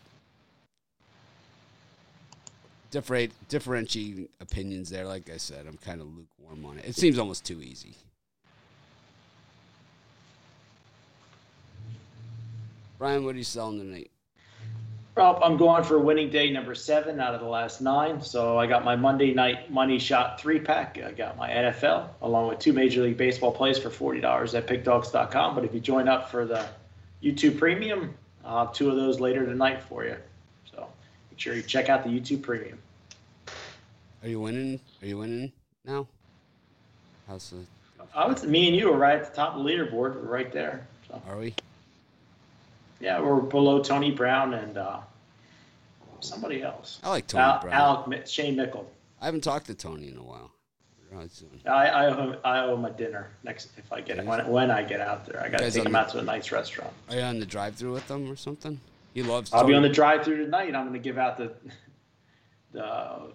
[2.92, 5.06] different differentiating opinions there.
[5.06, 6.86] Like I said, I'm kind of lukewarm on it.
[6.86, 7.96] It seems almost too easy.
[12.98, 14.10] Brian, what are you selling tonight?
[15.16, 18.22] Well, I'm going for winning day number seven out of the last nine.
[18.22, 21.00] So I got my Monday night money shot three pack.
[21.04, 24.68] I got my NFL along with two Major League Baseball plays for forty dollars at
[24.68, 25.56] pickdogs.com.
[25.56, 26.64] But if you join up for the
[27.24, 28.14] YouTube Premium,
[28.46, 30.18] I'll have two of those later tonight for you.
[31.38, 32.80] Make sure you check out the YouTube Premium.
[34.24, 34.80] Are you winning?
[35.04, 35.52] Are you winning
[35.86, 36.08] now?
[37.28, 37.58] How's the?
[38.16, 38.42] I would.
[38.42, 40.16] Me and you are right at the top of the leaderboard.
[40.16, 40.88] We're right there.
[41.08, 41.22] So.
[41.30, 41.54] Are we?
[43.00, 44.98] Yeah, we're below Tony Brown and uh,
[46.22, 47.00] somebody else.
[47.04, 47.74] I like Tony Al- Brown.
[48.08, 48.90] Alec, Shane Mickle.
[49.22, 50.50] I haven't talked to Tony in a while.
[51.68, 54.72] I, I, owe him, I owe him a dinner next if I get when, when
[54.72, 55.40] I get out there.
[55.40, 56.94] I got to take him the, out to a nice restaurant.
[57.10, 58.82] Are you on the drive-through with them or something?
[59.18, 59.52] He loves.
[59.52, 59.74] I'll Tony.
[59.74, 60.76] be on the drive-through tonight.
[60.76, 61.52] I'm going to give out the
[62.72, 63.30] the uh,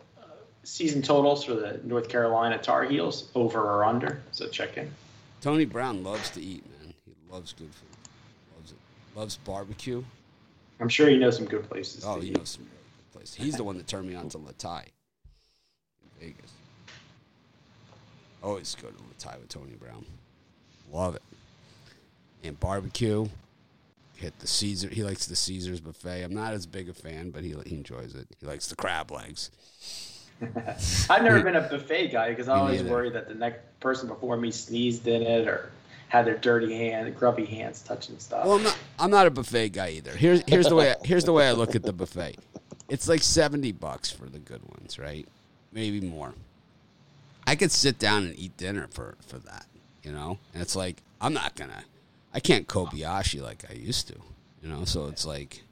[0.63, 4.23] season totals for the North Carolina Tar Heels over or under.
[4.31, 4.89] So check in.
[5.41, 6.95] Tony Brown loves to eat, man.
[7.05, 7.89] He loves good food
[8.57, 8.79] loves it.
[9.17, 10.05] loves barbecue.
[10.79, 12.05] I'm sure you know some good places.
[12.07, 13.35] Oh, he knows some really good places.
[13.35, 14.87] He's the one that turned me on to Le Thai
[16.01, 16.53] in Vegas.
[18.41, 20.07] Always go to Le Thai with Tony Brown.
[20.93, 21.23] Love it.
[22.45, 23.27] And barbecue.
[24.17, 24.89] Hit the Caesar.
[24.89, 26.23] He likes the Caesars buffet.
[26.23, 28.29] I'm not as big a fan, but he he enjoys it.
[28.41, 29.51] He likes the crab legs.
[31.11, 34.37] I've never been a buffet guy because I always worry that the next person before
[34.37, 35.71] me sneezed in it or
[36.09, 38.45] had their dirty hand, grubby hands touching stuff.
[38.45, 40.11] Well, I'm not, I'm not a buffet guy either.
[40.13, 42.37] Here's here's the way I, here's the way I look at the buffet.
[42.89, 45.27] It's like seventy bucks for the good ones, right?
[45.73, 46.35] Maybe more.
[47.47, 49.67] I could sit down and eat dinner for for that,
[50.03, 50.39] you know.
[50.53, 51.85] And it's like I'm not gonna,
[52.35, 54.15] I can't Kobayashi like I used to,
[54.63, 54.85] you know.
[54.85, 55.63] So it's like,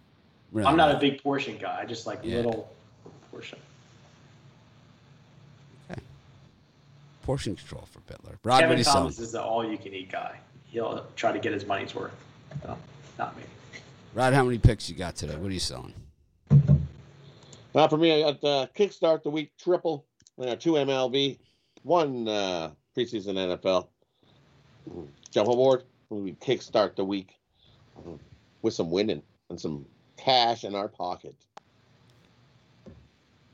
[0.52, 1.80] really I'm not a big portion guy.
[1.80, 2.36] I just like yeah.
[2.36, 2.70] little
[3.30, 3.58] portion.
[5.90, 6.00] Okay.
[7.22, 8.36] portion control for Bitler.
[8.44, 9.26] Rod, Kevin Thomas selling?
[9.26, 10.38] is the all-you-can-eat guy.
[10.66, 12.12] He'll try to get his money's worth.
[12.64, 12.76] No,
[13.18, 13.42] not me.
[14.14, 15.36] Rod, how many picks you got today?
[15.36, 15.94] What are you selling?
[17.72, 20.04] Well, for me, I got uh, kickstart the week triple.
[20.40, 21.38] I got two MLB,
[21.82, 23.86] one uh, preseason NFL.
[25.30, 25.84] Jump aboard.
[26.10, 27.38] We kickstart the week
[27.96, 28.18] um,
[28.62, 31.34] with some winning and some cash in our pocket.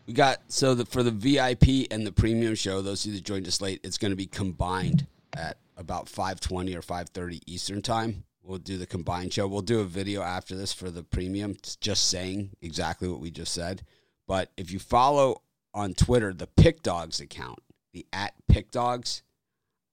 [0.06, 3.60] We got so the, for the VIP and the premium show, those that joined us
[3.60, 8.24] late, it's going to be combined at about 5:20 or 5:30 Eastern time.
[8.42, 9.48] We'll do the combined show.
[9.48, 13.52] We'll do a video after this for the premium, just saying exactly what we just
[13.52, 13.82] said.
[14.28, 15.42] But if you follow
[15.74, 17.58] on Twitter the Pick Dogs account,
[17.92, 19.22] the at Pick Dogs,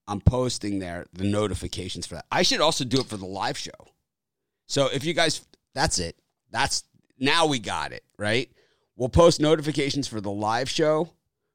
[0.08, 2.26] I'm posting there the notifications for that.
[2.32, 3.72] I should also do it for the live show.
[4.68, 6.18] So if you guys, that's it.
[6.52, 6.84] That's
[7.20, 8.50] now we got it right.
[8.96, 11.10] We'll post notifications for the live show,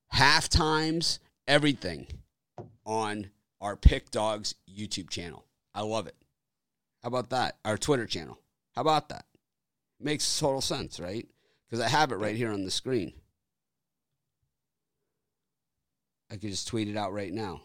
[0.08, 2.06] half times, everything
[2.84, 3.30] on
[3.60, 5.44] our Pick Dogs YouTube channel.
[5.74, 6.16] I love it.
[7.02, 7.56] How about that?
[7.64, 8.38] Our Twitter channel.
[8.74, 9.24] How about that?
[10.00, 11.26] Makes total sense, right?
[11.68, 13.12] Because I have it right here on the screen.
[16.30, 17.62] I could just tweet it out right now.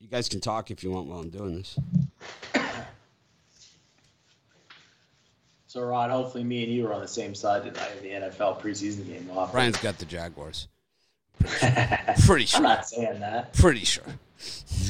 [0.11, 1.79] guys can talk if you want while I'm doing this.
[5.67, 8.59] So, Rod, hopefully me and you are on the same side tonight in the NFL
[8.61, 9.25] preseason game.
[9.29, 10.67] We'll have- Brian's got the Jaguars.
[12.25, 12.57] Pretty sure.
[12.57, 13.53] I'm not saying that.
[13.53, 14.03] Pretty sure.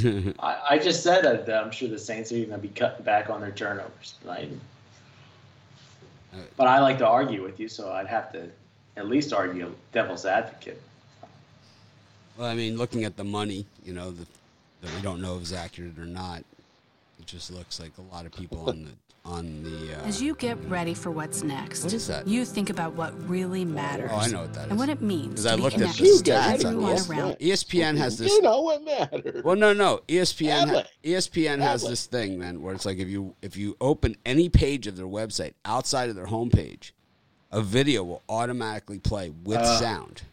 [0.40, 3.30] I, I just said that I'm sure the Saints are going to be cutting back
[3.30, 4.50] on their turnovers tonight.
[6.58, 8.50] But I like to argue with you, so I'd have to
[8.98, 10.82] at least argue devil's advocate.
[12.38, 14.26] Well, I mean, looking at the money, you know, the,
[14.82, 16.39] that we don't know if it's accurate or not,
[17.20, 18.91] it just looks like a lot of people on the
[19.24, 19.96] on the.
[19.96, 22.28] Uh, As you get ready for what's next, What is that?
[22.28, 24.10] you think about what really matters.
[24.12, 25.80] Oh, I know what that And what it means 'Cause to I be looked at
[25.82, 27.38] the connected stats on around.
[27.39, 28.32] ESPN has this.
[28.32, 29.44] You know what matters.
[29.44, 30.02] Well, no, no.
[30.08, 30.88] ESPN ha- Tablet.
[31.04, 34.88] ESPN has this thing, man, where it's like if you if you open any page
[34.88, 36.89] of their website outside of their homepage,
[37.52, 39.80] a video will automatically play with Uh.
[39.80, 40.24] sound.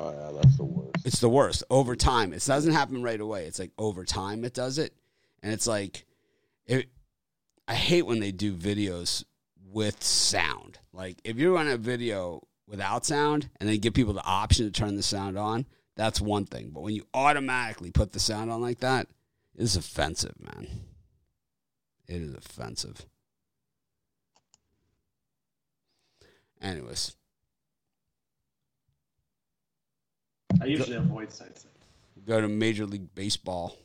[0.00, 1.06] Oh yeah, that's the worst.
[1.06, 1.64] It's the worst.
[1.68, 3.44] Over time, it doesn't happen right away.
[3.44, 4.94] It's like over time it does it,
[5.42, 6.06] and it's like,
[6.66, 6.88] it.
[7.68, 9.24] I hate when they do videos
[9.70, 10.78] with sound.
[10.92, 14.72] Like if you run a video without sound and then give people the option to
[14.72, 16.70] turn the sound on, that's one thing.
[16.70, 19.06] But when you automatically put the sound on like that,
[19.54, 20.66] it's offensive, man.
[22.08, 23.06] It is offensive.
[26.62, 27.16] Anyways,
[30.60, 31.66] I usually avoid sites.
[32.26, 33.76] go to Major League Baseball.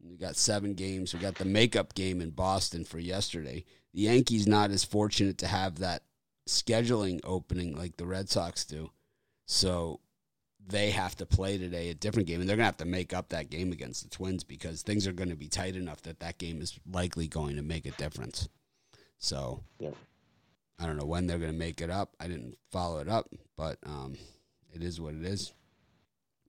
[0.00, 1.14] We got seven games.
[1.14, 3.64] We got the makeup game in Boston for yesterday.
[3.94, 6.02] The Yankees not as fortunate to have that
[6.48, 8.90] scheduling opening like the Red Sox do.
[9.46, 10.00] So
[10.66, 13.12] they have to play today a different game, and they're going to have to make
[13.12, 16.20] up that game against the Twins because things are going to be tight enough that
[16.20, 18.48] that game is likely going to make a difference.
[19.18, 19.94] So Yep.
[20.80, 22.16] I don't know when they're going to make it up.
[22.18, 24.16] I didn't follow it up, but um,
[24.74, 25.52] it is what it is.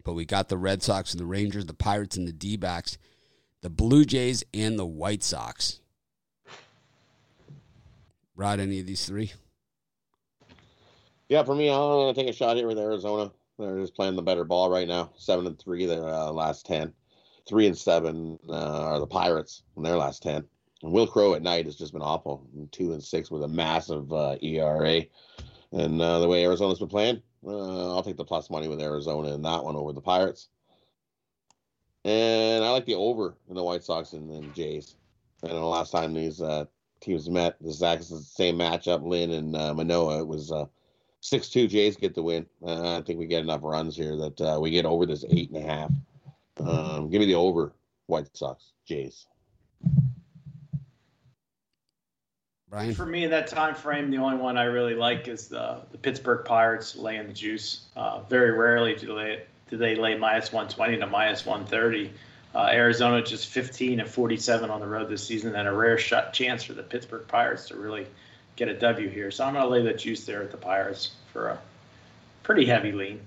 [0.03, 2.97] But we got the Red Sox and the Rangers, the Pirates and the D backs,
[3.61, 5.79] the Blue Jays and the White Sox.
[8.35, 9.31] Rod, any of these three?
[11.29, 13.31] Yeah, for me, I'm gonna take a shot here with Arizona.
[13.57, 15.11] They're just playing the better ball right now.
[15.15, 16.93] Seven and three, their uh, last ten.
[17.47, 20.43] Three and seven uh, are the Pirates in their last ten.
[20.81, 22.45] And Wil Crowe at night has just been awful.
[22.71, 25.03] Two and six with a massive uh, ERA.
[25.71, 29.33] And uh, the way Arizona's been playing, uh, I'll take the plus money with Arizona
[29.33, 30.49] in that one over the Pirates.
[32.05, 34.95] And I like the over in the White Sox and then Jays.
[35.43, 36.65] I know last time these uh,
[36.99, 40.21] teams met, the Zach is the same matchup, Lynn and uh, Manoah.
[40.21, 40.65] It was uh,
[41.21, 42.45] six two Jays get the win.
[42.65, 45.49] Uh, I think we get enough runs here that uh, we get over this eight
[45.51, 45.91] and a half.
[46.59, 47.73] Um, give me the over,
[48.07, 49.27] White Sox, Jays.
[52.73, 52.95] Brian?
[52.95, 55.97] For me, in that time frame, the only one I really like is the the
[55.99, 57.81] Pittsburgh Pirates laying the juice.
[57.95, 62.11] Uh, very rarely do they do they lay minus 120 to minus 130.
[62.55, 66.33] Uh, Arizona just 15 and 47 on the road this season, and a rare shot
[66.33, 68.07] chance for the Pittsburgh Pirates to really
[68.55, 69.29] get a W here.
[69.29, 71.59] So I'm going to lay the juice there at the Pirates for a
[72.41, 73.21] pretty heavy lean.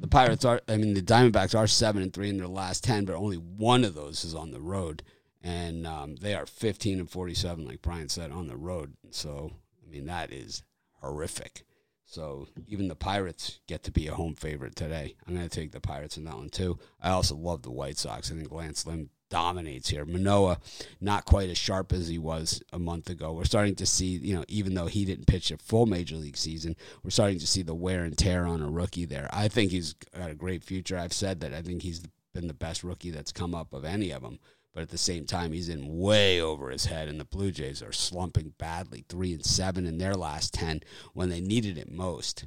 [0.00, 3.06] The Pirates are, I mean, the Diamondbacks are 7 and 3 in their last 10,
[3.06, 5.02] but only one of those is on the road.
[5.44, 8.94] And um, they are 15 and 47, like Brian said, on the road.
[9.10, 9.52] So,
[9.86, 10.62] I mean, that is
[11.02, 11.64] horrific.
[12.06, 15.14] So, even the Pirates get to be a home favorite today.
[15.26, 16.78] I'm going to take the Pirates in that one, too.
[17.00, 18.32] I also love the White Sox.
[18.32, 20.06] I think Lance Lynn dominates here.
[20.06, 20.60] Manoah,
[21.00, 23.32] not quite as sharp as he was a month ago.
[23.32, 26.36] We're starting to see, you know, even though he didn't pitch a full major league
[26.36, 29.28] season, we're starting to see the wear and tear on a rookie there.
[29.32, 30.96] I think he's got a great future.
[30.96, 32.02] I've said that I think he's
[32.32, 34.38] been the best rookie that's come up of any of them.
[34.74, 37.80] But at the same time, he's in way over his head, and the Blue Jays
[37.80, 40.80] are slumping badly, three and seven in their last ten
[41.12, 42.44] when they needed it most.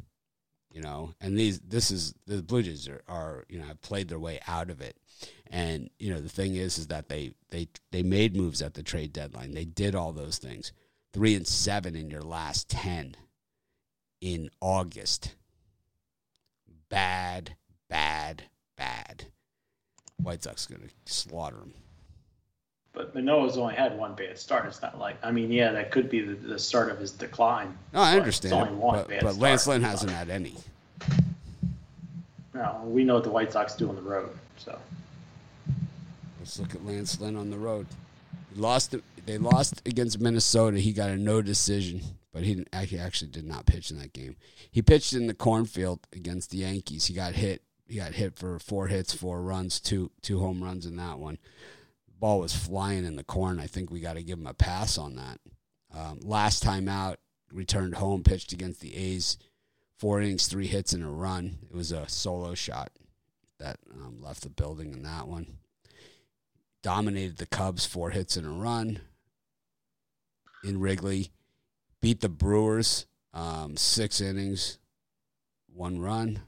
[0.70, 4.10] You know, and these this is the Blue Jays are, are you know have played
[4.10, 4.98] their way out of it.
[5.50, 8.84] And you know the thing is, is that they they they made moves at the
[8.84, 9.54] trade deadline.
[9.54, 10.74] They did all those things.
[11.14, 13.16] Three and seven in your last ten
[14.20, 15.36] in August.
[16.90, 17.56] Bad,
[17.90, 18.44] bad,
[18.78, 19.28] bad.
[20.18, 21.74] White Sox gonna slaughter them.
[22.98, 24.66] But Manoah's only had one bad start.
[24.66, 27.78] It's not like I mean, yeah, that could be the, the start of his decline.
[27.94, 29.38] No, I understand, It's only one but, bad but.
[29.38, 30.56] Lance Lynn hasn't had any.
[32.56, 34.32] No, we know what the White Sox do on the road.
[34.58, 34.80] So
[36.40, 37.86] Let's look at Lance Lynn on the road.
[38.52, 38.96] He lost.
[39.28, 40.80] They lost against Minnesota.
[40.80, 42.02] He got a no decision,
[42.34, 44.38] but he didn't, he actually did not pitch in that game.
[44.72, 47.06] He pitched in the cornfield against the Yankees.
[47.06, 47.62] He got hit.
[47.88, 51.38] He got hit for four hits, four runs, two two home runs in that one.
[52.20, 53.60] Ball was flying in the corn.
[53.60, 55.40] I think we got to give him a pass on that.
[55.96, 57.20] Um, last time out,
[57.52, 59.38] returned home, pitched against the A's.
[59.98, 61.60] Four innings, three hits, and a run.
[61.70, 62.92] It was a solo shot
[63.60, 65.58] that um, left the building in that one
[66.88, 69.02] dominated the Cubs, four hits and a run
[70.64, 71.32] in Wrigley.
[72.02, 74.78] Beat the Brewers, um, six innings,
[75.74, 76.40] one run.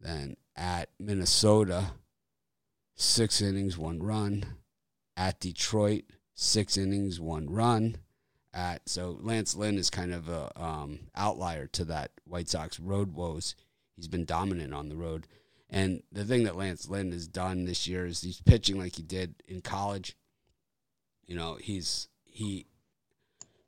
[0.00, 1.92] Then at Minnesota,
[2.96, 4.44] six innings, one run.
[5.16, 6.04] At Detroit,
[6.34, 7.96] six innings, one run.
[8.52, 13.14] At so Lance Lynn is kind of a um, outlier to that White Sox road
[13.14, 13.54] woes.
[13.94, 15.26] He's been dominant on the road.
[15.68, 19.02] And the thing that Lance Lynn has done this year is he's pitching like he
[19.02, 20.16] did in college.
[21.26, 22.66] You know, he's he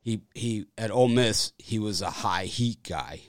[0.01, 3.21] he he at Ole Miss he was a high heat guy.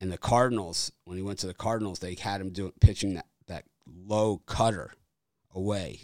[0.00, 3.26] And the Cardinals, when he went to the Cardinals, they had him doing pitching that,
[3.86, 4.92] low cutter
[5.54, 6.02] away.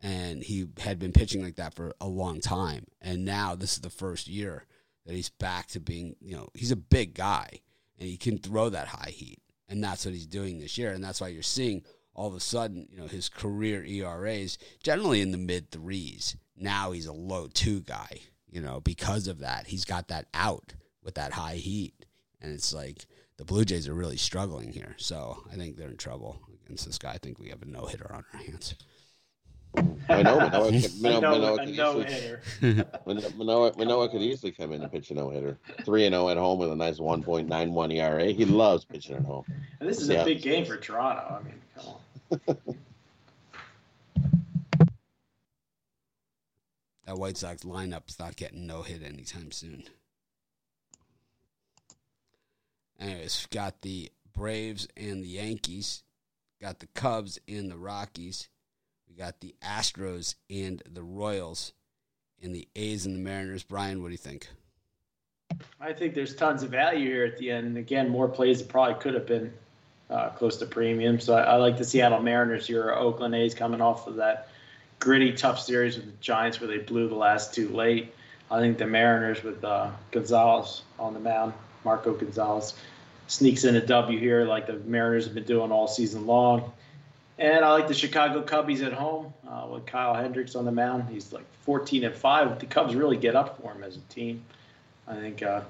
[0.00, 2.86] And he had been pitching like that for a long time.
[3.00, 4.66] And now this is the first year
[5.06, 7.60] that he's back to being, you know, he's a big guy
[7.98, 11.02] and he can throw that high heat and that's what he's doing this year, and
[11.02, 11.82] that's why you're seeing
[12.14, 16.36] all of a sudden, you know, his career ERAs generally in the mid threes.
[16.54, 19.66] Now he's a low two guy, you know, because of that.
[19.68, 22.04] He's got that out with that high heat,
[22.42, 23.06] and it's like
[23.38, 24.94] the Blue Jays are really struggling here.
[24.98, 27.12] So I think they're in trouble against this guy.
[27.12, 28.74] I think we have a no hitter on our hands.
[30.08, 32.40] I know Manoah, a Manoah, no, Manoah, a could no easily, hitter.
[33.36, 35.58] Manoah, Manoah could easily come in and pitch a no hitter.
[35.84, 38.26] Three and zero at home with a nice one point nine one ERA.
[38.26, 39.44] He loves pitching at home.
[39.80, 40.22] And this is Yeah.
[40.22, 41.40] a big game for Toronto.
[41.40, 42.74] I mean, come on.
[47.06, 49.84] That White Sox lineup's not getting no hit anytime soon.
[53.00, 56.04] Anyways, got the Braves and the Yankees,
[56.62, 58.48] got the Cubs and the Rockies,
[59.08, 61.72] we got the Astros and the Royals,
[62.40, 63.64] and the A's and the Mariners.
[63.64, 64.48] Brian, what do you think?
[65.80, 67.66] I think there's tons of value here at the end.
[67.66, 69.52] And again, more plays that probably could have been
[70.08, 71.20] uh, close to premium.
[71.20, 74.48] So I, I like the Seattle Mariners here, Oakland A's coming off of that
[74.98, 78.14] gritty, tough series with the Giants where they blew the last two late.
[78.50, 82.74] I think the Mariners with uh, Gonzales on the mound, Marco Gonzales,
[83.26, 86.72] sneaks in a W here like the Mariners have been doing all season long.
[87.38, 91.08] And I like the Chicago Cubbies at home uh, with Kyle Hendricks on the mound.
[91.08, 92.58] He's like 14 and 5.
[92.60, 94.44] The Cubs really get up for him as a team.
[95.08, 95.62] I think uh,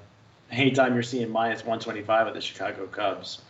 [0.51, 3.41] anytime you're seeing minus 125 with the Chicago Cubs,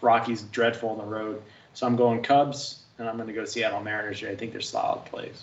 [0.00, 1.42] Rockies dreadful on the road.
[1.74, 4.30] So I'm going Cubs, and I'm going to go Seattle Mariners here.
[4.30, 5.42] I think they're solid plays.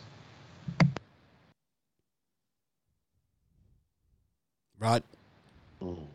[4.79, 5.03] Rod?
[5.81, 6.07] Mm.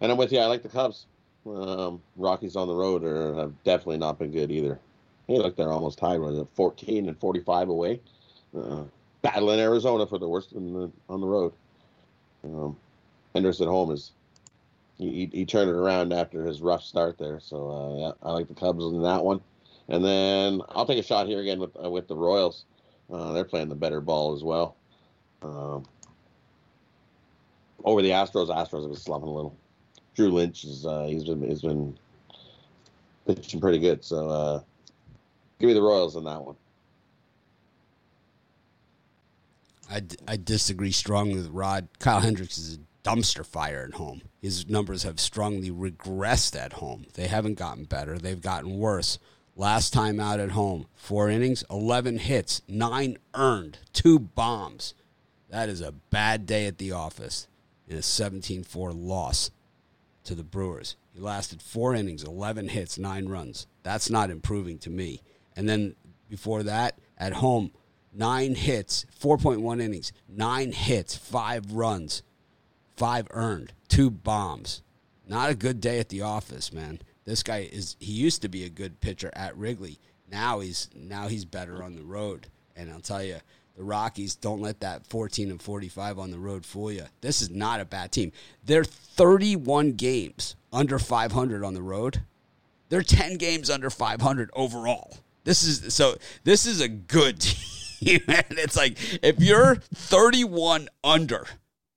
[0.00, 0.38] And I'm with you.
[0.38, 1.06] I like the Cubs.
[1.46, 4.78] Um, Rockies on the road are have definitely not been good either.
[5.26, 8.00] Hey, look, they're almost tied with 14 and 45 away.
[8.56, 8.82] Uh,
[9.22, 11.52] battling Arizona for the worst the, on the road.
[12.44, 12.76] Um,
[13.34, 14.12] Hendricks at home is
[14.98, 17.40] he, he, he turned it around after his rough start there.
[17.40, 19.40] So uh, yeah, I like the Cubs in that one.
[19.88, 22.64] And then I'll take a shot here again with uh, with the Royals.
[23.12, 24.76] Uh, they're playing the better ball as well.
[25.42, 25.84] Um,
[27.84, 29.56] over the Astros, Astros have been slumping a little.
[30.14, 31.96] Drew Lynch is uh, he's been he's been
[33.26, 34.04] pitching pretty good.
[34.04, 34.60] So uh,
[35.58, 36.56] give me the Royals in that one.
[39.90, 41.88] I, I disagree strongly with Rod.
[41.98, 44.22] Kyle Hendricks is a dumpster fire at home.
[44.40, 47.06] His numbers have strongly regressed at home.
[47.14, 49.18] They haven't gotten better, they've gotten worse.
[49.56, 54.94] Last time out at home, four innings, 11 hits, nine earned, two bombs.
[55.50, 57.48] That is a bad day at the office
[57.88, 59.50] in a 17 4 loss
[60.30, 60.94] to the Brewers.
[61.12, 63.66] He lasted four innings, 11 hits, nine runs.
[63.82, 65.22] That's not improving to me.
[65.56, 65.96] And then
[66.28, 67.72] before that, at home,
[68.12, 72.22] nine hits, 4.1 innings, nine hits, five runs,
[72.96, 74.82] five earned, two bombs.
[75.26, 77.00] Not a good day at the office, man.
[77.24, 79.98] This guy is he used to be a good pitcher at Wrigley.
[80.30, 82.46] Now he's now he's better on the road.
[82.76, 83.38] And I'll tell you,
[83.80, 87.04] the Rockies don't let that 14 and 45 on the road fool you.
[87.22, 88.30] This is not a bad team.
[88.62, 92.20] They're 31 games under 500 on the road.
[92.90, 95.16] They're 10 games under 500 overall.
[95.44, 98.20] This is so this is a good team.
[98.28, 101.46] and it's like if you're 31 under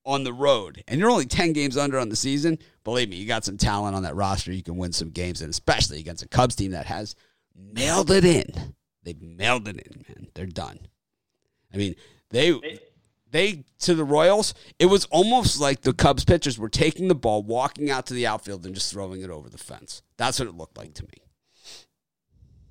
[0.05, 3.27] on the road and you're only 10 games under on the season, believe me, you
[3.27, 4.53] got some talent on that roster.
[4.53, 7.13] You can win some games, and especially against a Cubs team that has
[7.53, 8.73] mailed it in.
[9.03, 10.27] They've mailed it in, man.
[10.33, 10.79] They're done.
[11.73, 11.95] I mean,
[12.29, 12.79] they
[13.31, 17.43] they to the Royals, it was almost like the Cubs pitchers were taking the ball,
[17.43, 20.01] walking out to the outfield, and just throwing it over the fence.
[20.17, 21.23] That's what it looked like to me.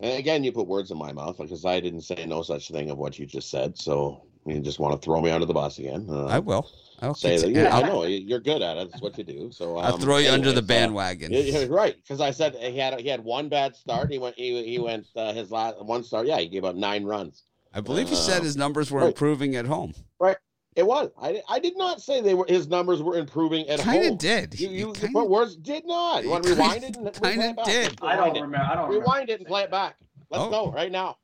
[0.00, 2.90] And again, you put words in my mouth because I didn't say no such thing
[2.90, 3.78] of what you just said.
[3.78, 6.06] So you just want to throw me under the bus again.
[6.08, 6.68] Uh, I will.
[7.00, 7.50] I'll say that.
[7.50, 8.90] Yeah, I know you're good at it.
[8.90, 9.50] That's what you do.
[9.52, 11.32] So I'll um, throw you under anyways, the uh, bandwagon.
[11.32, 14.10] Yeah, right, because I said he had he had one bad start.
[14.10, 16.26] He went he, he went uh, his last one start.
[16.26, 17.44] Yeah, he gave up nine runs.
[17.74, 19.08] I believe he said Uh, his numbers were right.
[19.08, 19.94] improving at home.
[20.20, 20.36] Right.
[20.74, 21.10] It was.
[21.20, 24.12] I, I did not say they were his numbers were improving at Kind home.
[24.14, 24.58] of did.
[24.58, 26.24] You, you, you kinda- put words did not.
[26.24, 26.96] You want to rewind it?
[26.96, 27.64] And kinda play it back?
[27.66, 28.00] did.
[28.00, 28.40] Let's I don't it.
[28.40, 28.56] remember.
[28.66, 28.98] I don't remember.
[29.00, 29.96] Rewind it and play it back.
[30.30, 30.50] Let's Oh.
[30.50, 31.18] go right now.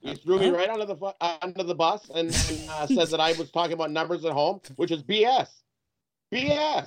[0.00, 3.08] You threw me Uh, right under the uh, under the bus and, and uh, said
[3.08, 5.48] that I was talking about numbers at home, which is BS.
[6.32, 6.86] BS.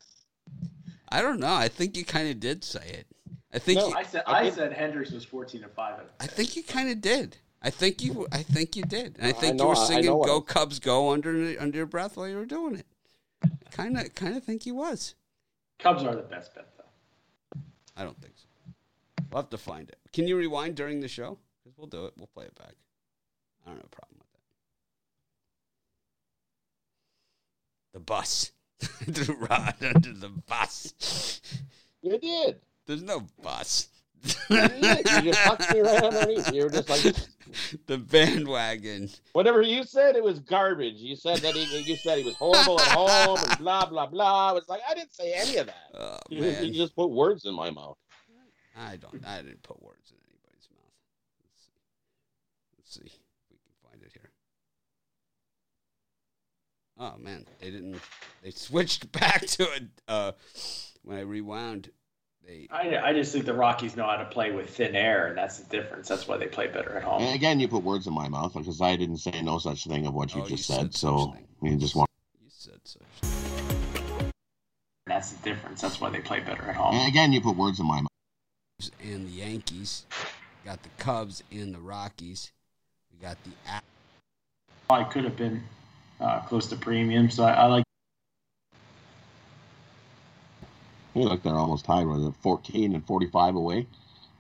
[1.10, 1.54] I don't know.
[1.54, 3.08] I think you kind of did say it.
[3.52, 6.00] I think No, you, I said I I said Hendricks was 14 and five.
[6.22, 7.38] I think you kind of did.
[7.62, 8.26] I think you.
[8.32, 9.18] I think you did.
[9.18, 11.60] And I I think know- you were I- I singing "Go I- Cubs, Go" under
[11.60, 12.86] under your breath while you were doing it.
[13.72, 15.16] Kind of, kind of think he was.
[15.78, 17.60] Cubs are the best bet though.
[17.98, 18.46] I don't think so.
[19.32, 19.98] We'll have to find it.
[20.14, 21.38] Can you rewind during the show?
[21.64, 22.14] Because we'll do it.
[22.18, 22.74] We'll play it back.
[23.66, 24.40] I don't have a problem with that.
[27.94, 28.52] The bus.
[28.80, 31.42] Threw Rod under the bus.
[32.02, 32.62] You did.
[32.86, 33.90] There's no bus.
[34.50, 35.32] You.
[35.32, 36.54] Just tucked me right underneath.
[36.54, 37.02] You were just like
[37.88, 39.10] the bandwagon.
[39.34, 40.16] whatever you said.
[40.16, 40.96] It was garbage.
[40.98, 41.64] You said that he.
[41.82, 44.56] You said he was horrible at home and blah blah blah.
[44.56, 45.88] It's like I didn't say any of that.
[45.94, 47.98] Oh You, man, you just put words in my mouth.
[48.78, 49.26] I don't.
[49.26, 50.94] I didn't put words in anybody's mouth.
[51.42, 51.72] Let's see.
[52.78, 53.20] Let's see if
[53.52, 54.32] we can find it here.
[56.98, 58.00] Oh man, they didn't.
[58.44, 59.84] They switched back to it.
[60.08, 60.32] Uh,
[61.04, 61.90] when I rewound,
[62.46, 62.68] they.
[62.72, 65.60] I, I just think the Rockies know how to play with thin air, and that's
[65.60, 66.08] the difference.
[66.08, 67.22] That's why they play better at home.
[67.22, 70.06] And again, you put words in my mouth because I didn't say no such thing
[70.08, 70.94] of what you Oh, just you said.
[70.94, 72.10] said So you just want.
[72.42, 73.00] You said so.
[75.08, 75.82] That's the difference.
[75.82, 76.94] That's why they play better at home.
[76.96, 78.92] And again, you put words in my mouth.
[79.04, 80.06] And the Yankees
[80.64, 82.52] got the Cubs and the Rockies.
[83.12, 83.52] We got the.
[84.92, 85.64] I could have been
[86.22, 87.84] uh, close to premium, so I, I like.
[91.14, 93.88] Hey, look, they're almost tied with it, 14 and 45 away.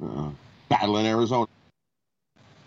[0.04, 0.30] Uh,
[0.70, 1.48] battle in Arizona.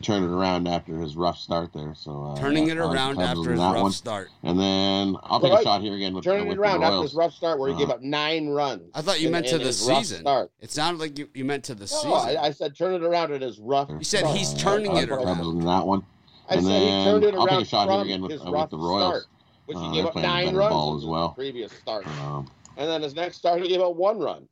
[0.02, 1.94] Turn it around after his rough start there.
[1.94, 3.92] So uh, turning it uh, around after his rough one.
[3.92, 4.30] start.
[4.42, 5.60] And then I'll take Right.
[5.60, 7.68] a shot here again with, Turning with it around the after his rough start where
[7.68, 7.84] he Uh-huh.
[7.84, 8.90] gave up nine runs.
[8.96, 10.22] I thought you in- meant to the season.
[10.22, 10.50] Start.
[10.60, 12.12] It sounded like you, you meant to the No, season.
[12.12, 13.90] I, I said turn it around at his rough.
[13.90, 14.36] You said start.
[14.36, 15.40] he's turning it Cubs around.
[15.60, 16.02] in that one.
[16.50, 18.50] I and said he then turned it I'll take a shot here again with- uh,
[18.50, 19.22] with the Royals.
[19.22, 19.24] start,
[19.66, 21.28] which Uh, he they're gave up nine runs ball in as his well.
[21.30, 24.48] previous start, Um, and then his next start he gave up one run.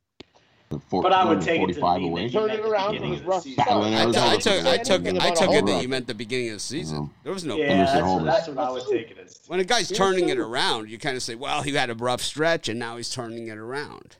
[0.69, 2.23] 14 But I would take it to 45 away.
[2.27, 3.63] that Turn meant it the around beginning from his of the rough season.
[3.63, 3.67] start.
[3.69, 6.47] Battle in I, I took I took I took it that you meant the beginning
[6.49, 6.97] of the season.
[6.99, 7.09] Mhm.
[7.23, 9.41] There was no Yeah, at that's, home that's what I would take it as.
[9.47, 11.93] when a guy's Yes, turning it around, you kind of say, "Well, he had a
[11.95, 14.15] rough stretch, and now he's turning it around."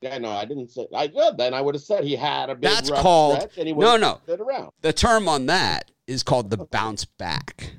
[0.00, 0.88] Yeah, no, I didn't say.
[0.94, 3.58] I yeah, then I would have said he had a big That's rough called- stretch,
[3.58, 4.18] and he no, no.
[4.26, 4.70] it around.
[4.80, 7.74] The term on that is called the bounce back.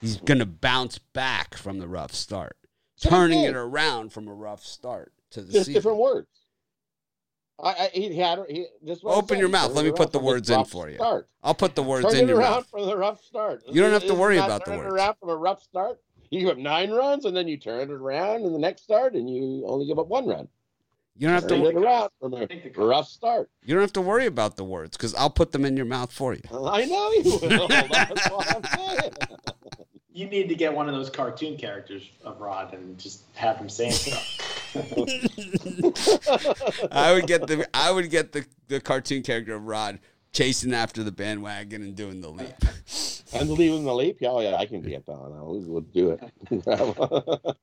[0.00, 2.61] He's gonna bounce back from the rough start, Same
[3.02, 5.74] turning it around from a rough start to the Just season.
[5.74, 6.28] different words.
[7.62, 9.72] I, I he had he just Open your mouth.
[9.74, 10.96] Let me put the words in for you.
[10.96, 11.28] Start.
[11.42, 12.70] I'll put the words Turn in it your around mouth.
[12.70, 13.62] from the rough start.
[13.68, 14.92] You don't have to worry about the words.
[14.92, 16.00] around from a rough start.
[16.30, 19.14] You give up nine runs, and then you turn it around in the next start,
[19.14, 20.48] and you only give up one run.
[21.14, 21.68] You don't have Turn to.
[21.68, 23.50] it around from a rough start.
[23.62, 26.10] You don't have to worry about the words because I'll put them in your mouth
[26.10, 26.40] for you.
[26.50, 27.68] I know you will.
[27.68, 29.12] That's what I'm saying.
[30.12, 33.68] You need to get one of those cartoon characters of Rod and just have him
[33.68, 34.38] saying stuff.
[36.92, 39.98] I would get the I would get the, the cartoon character of Rod
[40.32, 42.54] chasing after the bandwagon and doing the leap.
[43.34, 44.18] And the leaving the leap.
[44.20, 45.18] Yeah, oh, yeah, I can get that.
[45.18, 46.20] We'll, we'll do it.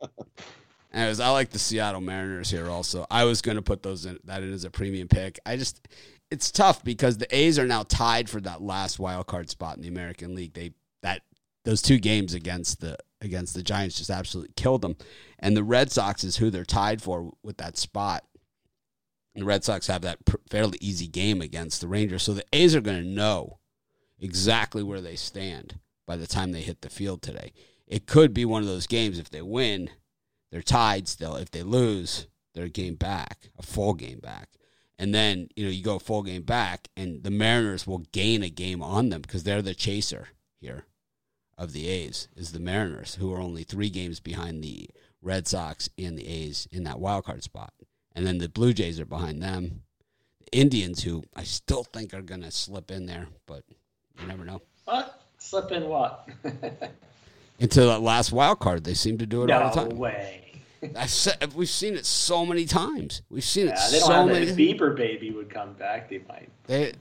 [0.93, 3.05] Anyways, I like the Seattle Mariners here also.
[3.11, 5.39] I was going to put those in that in as a premium pick.
[5.45, 5.87] I just
[6.31, 9.83] it's tough because the A's are now tied for that last wild card spot in
[9.83, 10.53] the American League.
[10.53, 10.71] They
[11.01, 11.21] that
[11.69, 14.95] those two games against the against the Giants just absolutely killed them.
[15.37, 18.23] And the Red Sox is who they're tied for with that spot.
[19.35, 20.17] And the Red Sox have that
[20.49, 22.23] fairly easy game against the Rangers.
[22.23, 23.59] So the A's are going to know
[24.19, 27.53] exactly where they stand by the time they hit the field today.
[27.87, 29.91] It could be one of those games if they win,
[30.51, 31.35] they're tied still.
[31.35, 34.49] If they lose, they're a game back, a full game back.
[34.97, 38.49] And then, you know, you go full game back and the Mariners will gain a
[38.49, 40.85] game on them because they're the chaser here.
[41.59, 44.89] Of the A's is the Mariners, who are only three games behind the
[45.21, 47.73] Red Sox and the A's in that wild card spot.
[48.15, 49.81] And then the Blue Jays are behind them.
[50.39, 53.63] The Indians, who I still think are going to slip in there, but
[54.19, 54.61] you never know.
[54.85, 55.21] What?
[55.37, 56.27] Slip in what?
[57.59, 59.89] Into that last wild card, they seem to do it all the time.
[59.89, 60.45] no way.
[60.95, 63.21] I said, we've seen it so many times.
[63.29, 64.47] We've seen it Yeah, don't so many.
[64.47, 66.49] If Bieber baby would come back, they might.
[66.67, 66.93] They,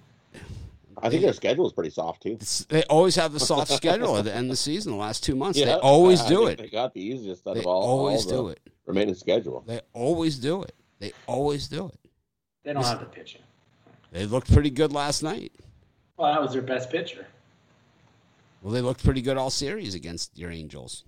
[1.03, 2.39] I think their schedule is pretty soft too.
[2.69, 4.93] they always have the soft schedule at the end of the season.
[4.93, 6.59] The last two months, they always I do it.
[6.59, 7.83] They got the easiest out They of all.
[7.83, 8.61] always all do the it.
[8.87, 9.63] Remaining schedule.
[9.67, 10.75] They always do it.
[10.99, 11.99] They always do it.
[12.65, 13.43] They don't have the pitching.
[14.13, 15.53] They looked pretty good last night.
[16.17, 17.27] Well, that was their best pitcher.
[18.63, 21.05] Well, they looked pretty good all series against your Angels.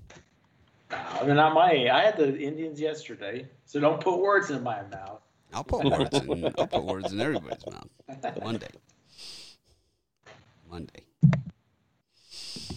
[0.90, 1.88] No, they're not my.
[1.90, 5.20] I had the Indians yesterday, so don't put words in my mouth.
[5.52, 6.44] I'll put words in.
[6.58, 8.40] I'll put words in everybody's mouth.
[8.44, 8.68] Monday.
[10.70, 11.06] Monday.
[11.24, 12.76] I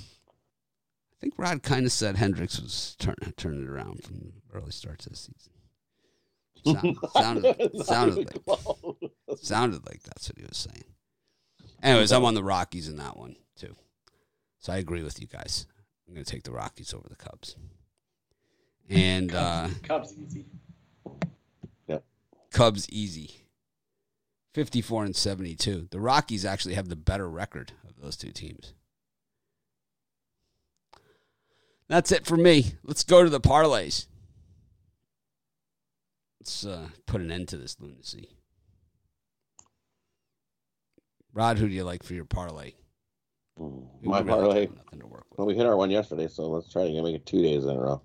[1.21, 4.99] think Rod kind of said Hendricks was turn, turning it around from the early start
[4.99, 5.51] to the season.
[6.65, 8.57] Sound, sounded, sounded like
[9.41, 10.85] sounded like that's what he was saying.
[11.81, 13.75] Anyways, I'm on the Rockies in that one too,
[14.59, 15.67] so I agree with you guys.
[16.07, 17.57] I'm going to take the Rockies over the Cubs.
[18.89, 20.45] And uh, Cubs easy.
[22.51, 23.31] Cubs easy.
[24.53, 25.87] 54 and 72.
[25.89, 28.73] The Rockies actually have the better record of those two teams.
[31.87, 32.73] That's it for me.
[32.83, 34.07] Let's go to the parlays.
[36.39, 38.29] Let's uh, put an end to this lunacy.
[41.33, 42.73] Rod, who do you like for your parlay?
[43.59, 44.67] Mm, My really parlay.
[44.67, 45.39] Nothing to work with.
[45.39, 47.69] Well, we hit our one yesterday, so let's try to make it two days in
[47.71, 48.01] a row.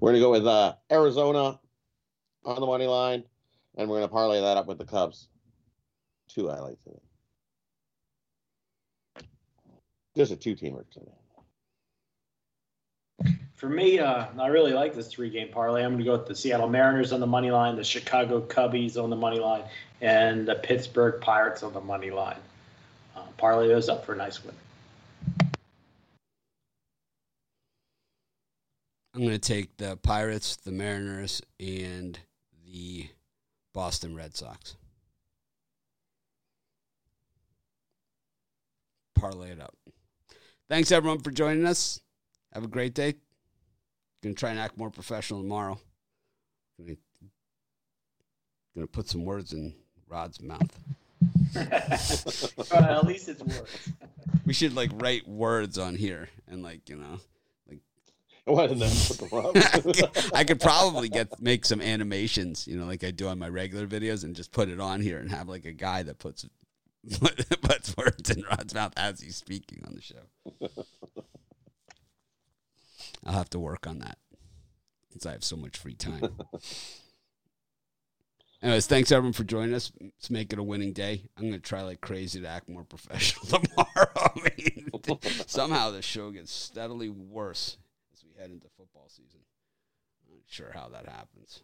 [0.00, 1.58] We're gonna go with uh, Arizona
[2.44, 3.24] on the money line,
[3.76, 5.28] and we're gonna parlay that up with the Cubs.
[6.28, 7.01] Two highlights in it.
[10.16, 11.12] Just a two-teamer today.
[13.54, 15.84] For me, uh, I really like this three-game parlay.
[15.84, 19.02] I'm going to go with the Seattle Mariners on the money line, the Chicago Cubbies
[19.02, 19.62] on the money line,
[20.00, 22.38] and the Pittsburgh Pirates on the money line.
[23.16, 24.54] Uh, parlay those up for a nice win.
[29.14, 32.18] I'm going to take the Pirates, the Mariners, and
[32.66, 33.08] the
[33.72, 34.76] Boston Red Sox.
[39.14, 39.76] Parlay it up.
[40.72, 42.00] Thanks everyone for joining us.
[42.54, 43.16] Have a great day.
[44.22, 45.78] Gonna try and act more professional tomorrow.
[46.80, 46.96] Gonna,
[48.74, 49.74] gonna put some words in
[50.08, 50.74] Rod's mouth.
[51.54, 53.90] Well, at least it's words.
[54.46, 57.18] We should like write words on here and like you know
[58.46, 60.32] Why didn't I put them up?
[60.34, 63.86] I could probably get make some animations, you know, like I do on my regular
[63.86, 66.46] videos, and just put it on here and have like a guy that puts
[67.62, 70.26] puts words in Rod's mouth as he's speaking on the show.
[73.24, 74.18] I'll have to work on that
[75.10, 76.22] since I have so much free time.
[78.62, 79.90] Anyways, thanks everyone for joining us.
[80.00, 81.24] Let's make it a winning day.
[81.36, 84.12] I'm gonna try like crazy to act more professional tomorrow.
[84.16, 84.88] I mean,
[85.46, 87.76] somehow the show gets steadily worse
[88.12, 89.40] as we head into football season.
[90.28, 91.62] I'm not sure how that happens.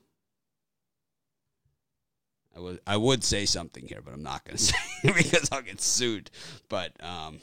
[2.58, 5.48] I would I would say something here, but I'm not going to say it because
[5.52, 6.30] I'll get sued.
[6.68, 7.38] But um,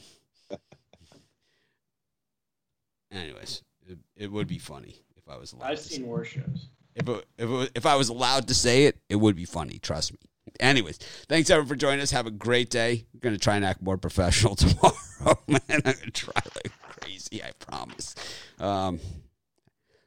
[3.12, 5.72] anyways, it, it would be funny if I was allowed.
[5.72, 6.68] I've to say seen worse shows.
[6.96, 9.80] if it, if it, if I was allowed to say it, it would be funny.
[9.80, 10.20] Trust me.
[10.60, 10.98] Anyways,
[11.30, 12.12] thanks everyone for joining us.
[12.12, 13.06] Have a great day.
[13.14, 15.62] I'm gonna try and act more professional tomorrow, man.
[15.70, 17.42] I'm gonna try like crazy.
[17.42, 18.16] I promise.
[18.60, 19.00] Um,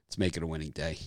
[0.06, 0.98] let's make it a winning day.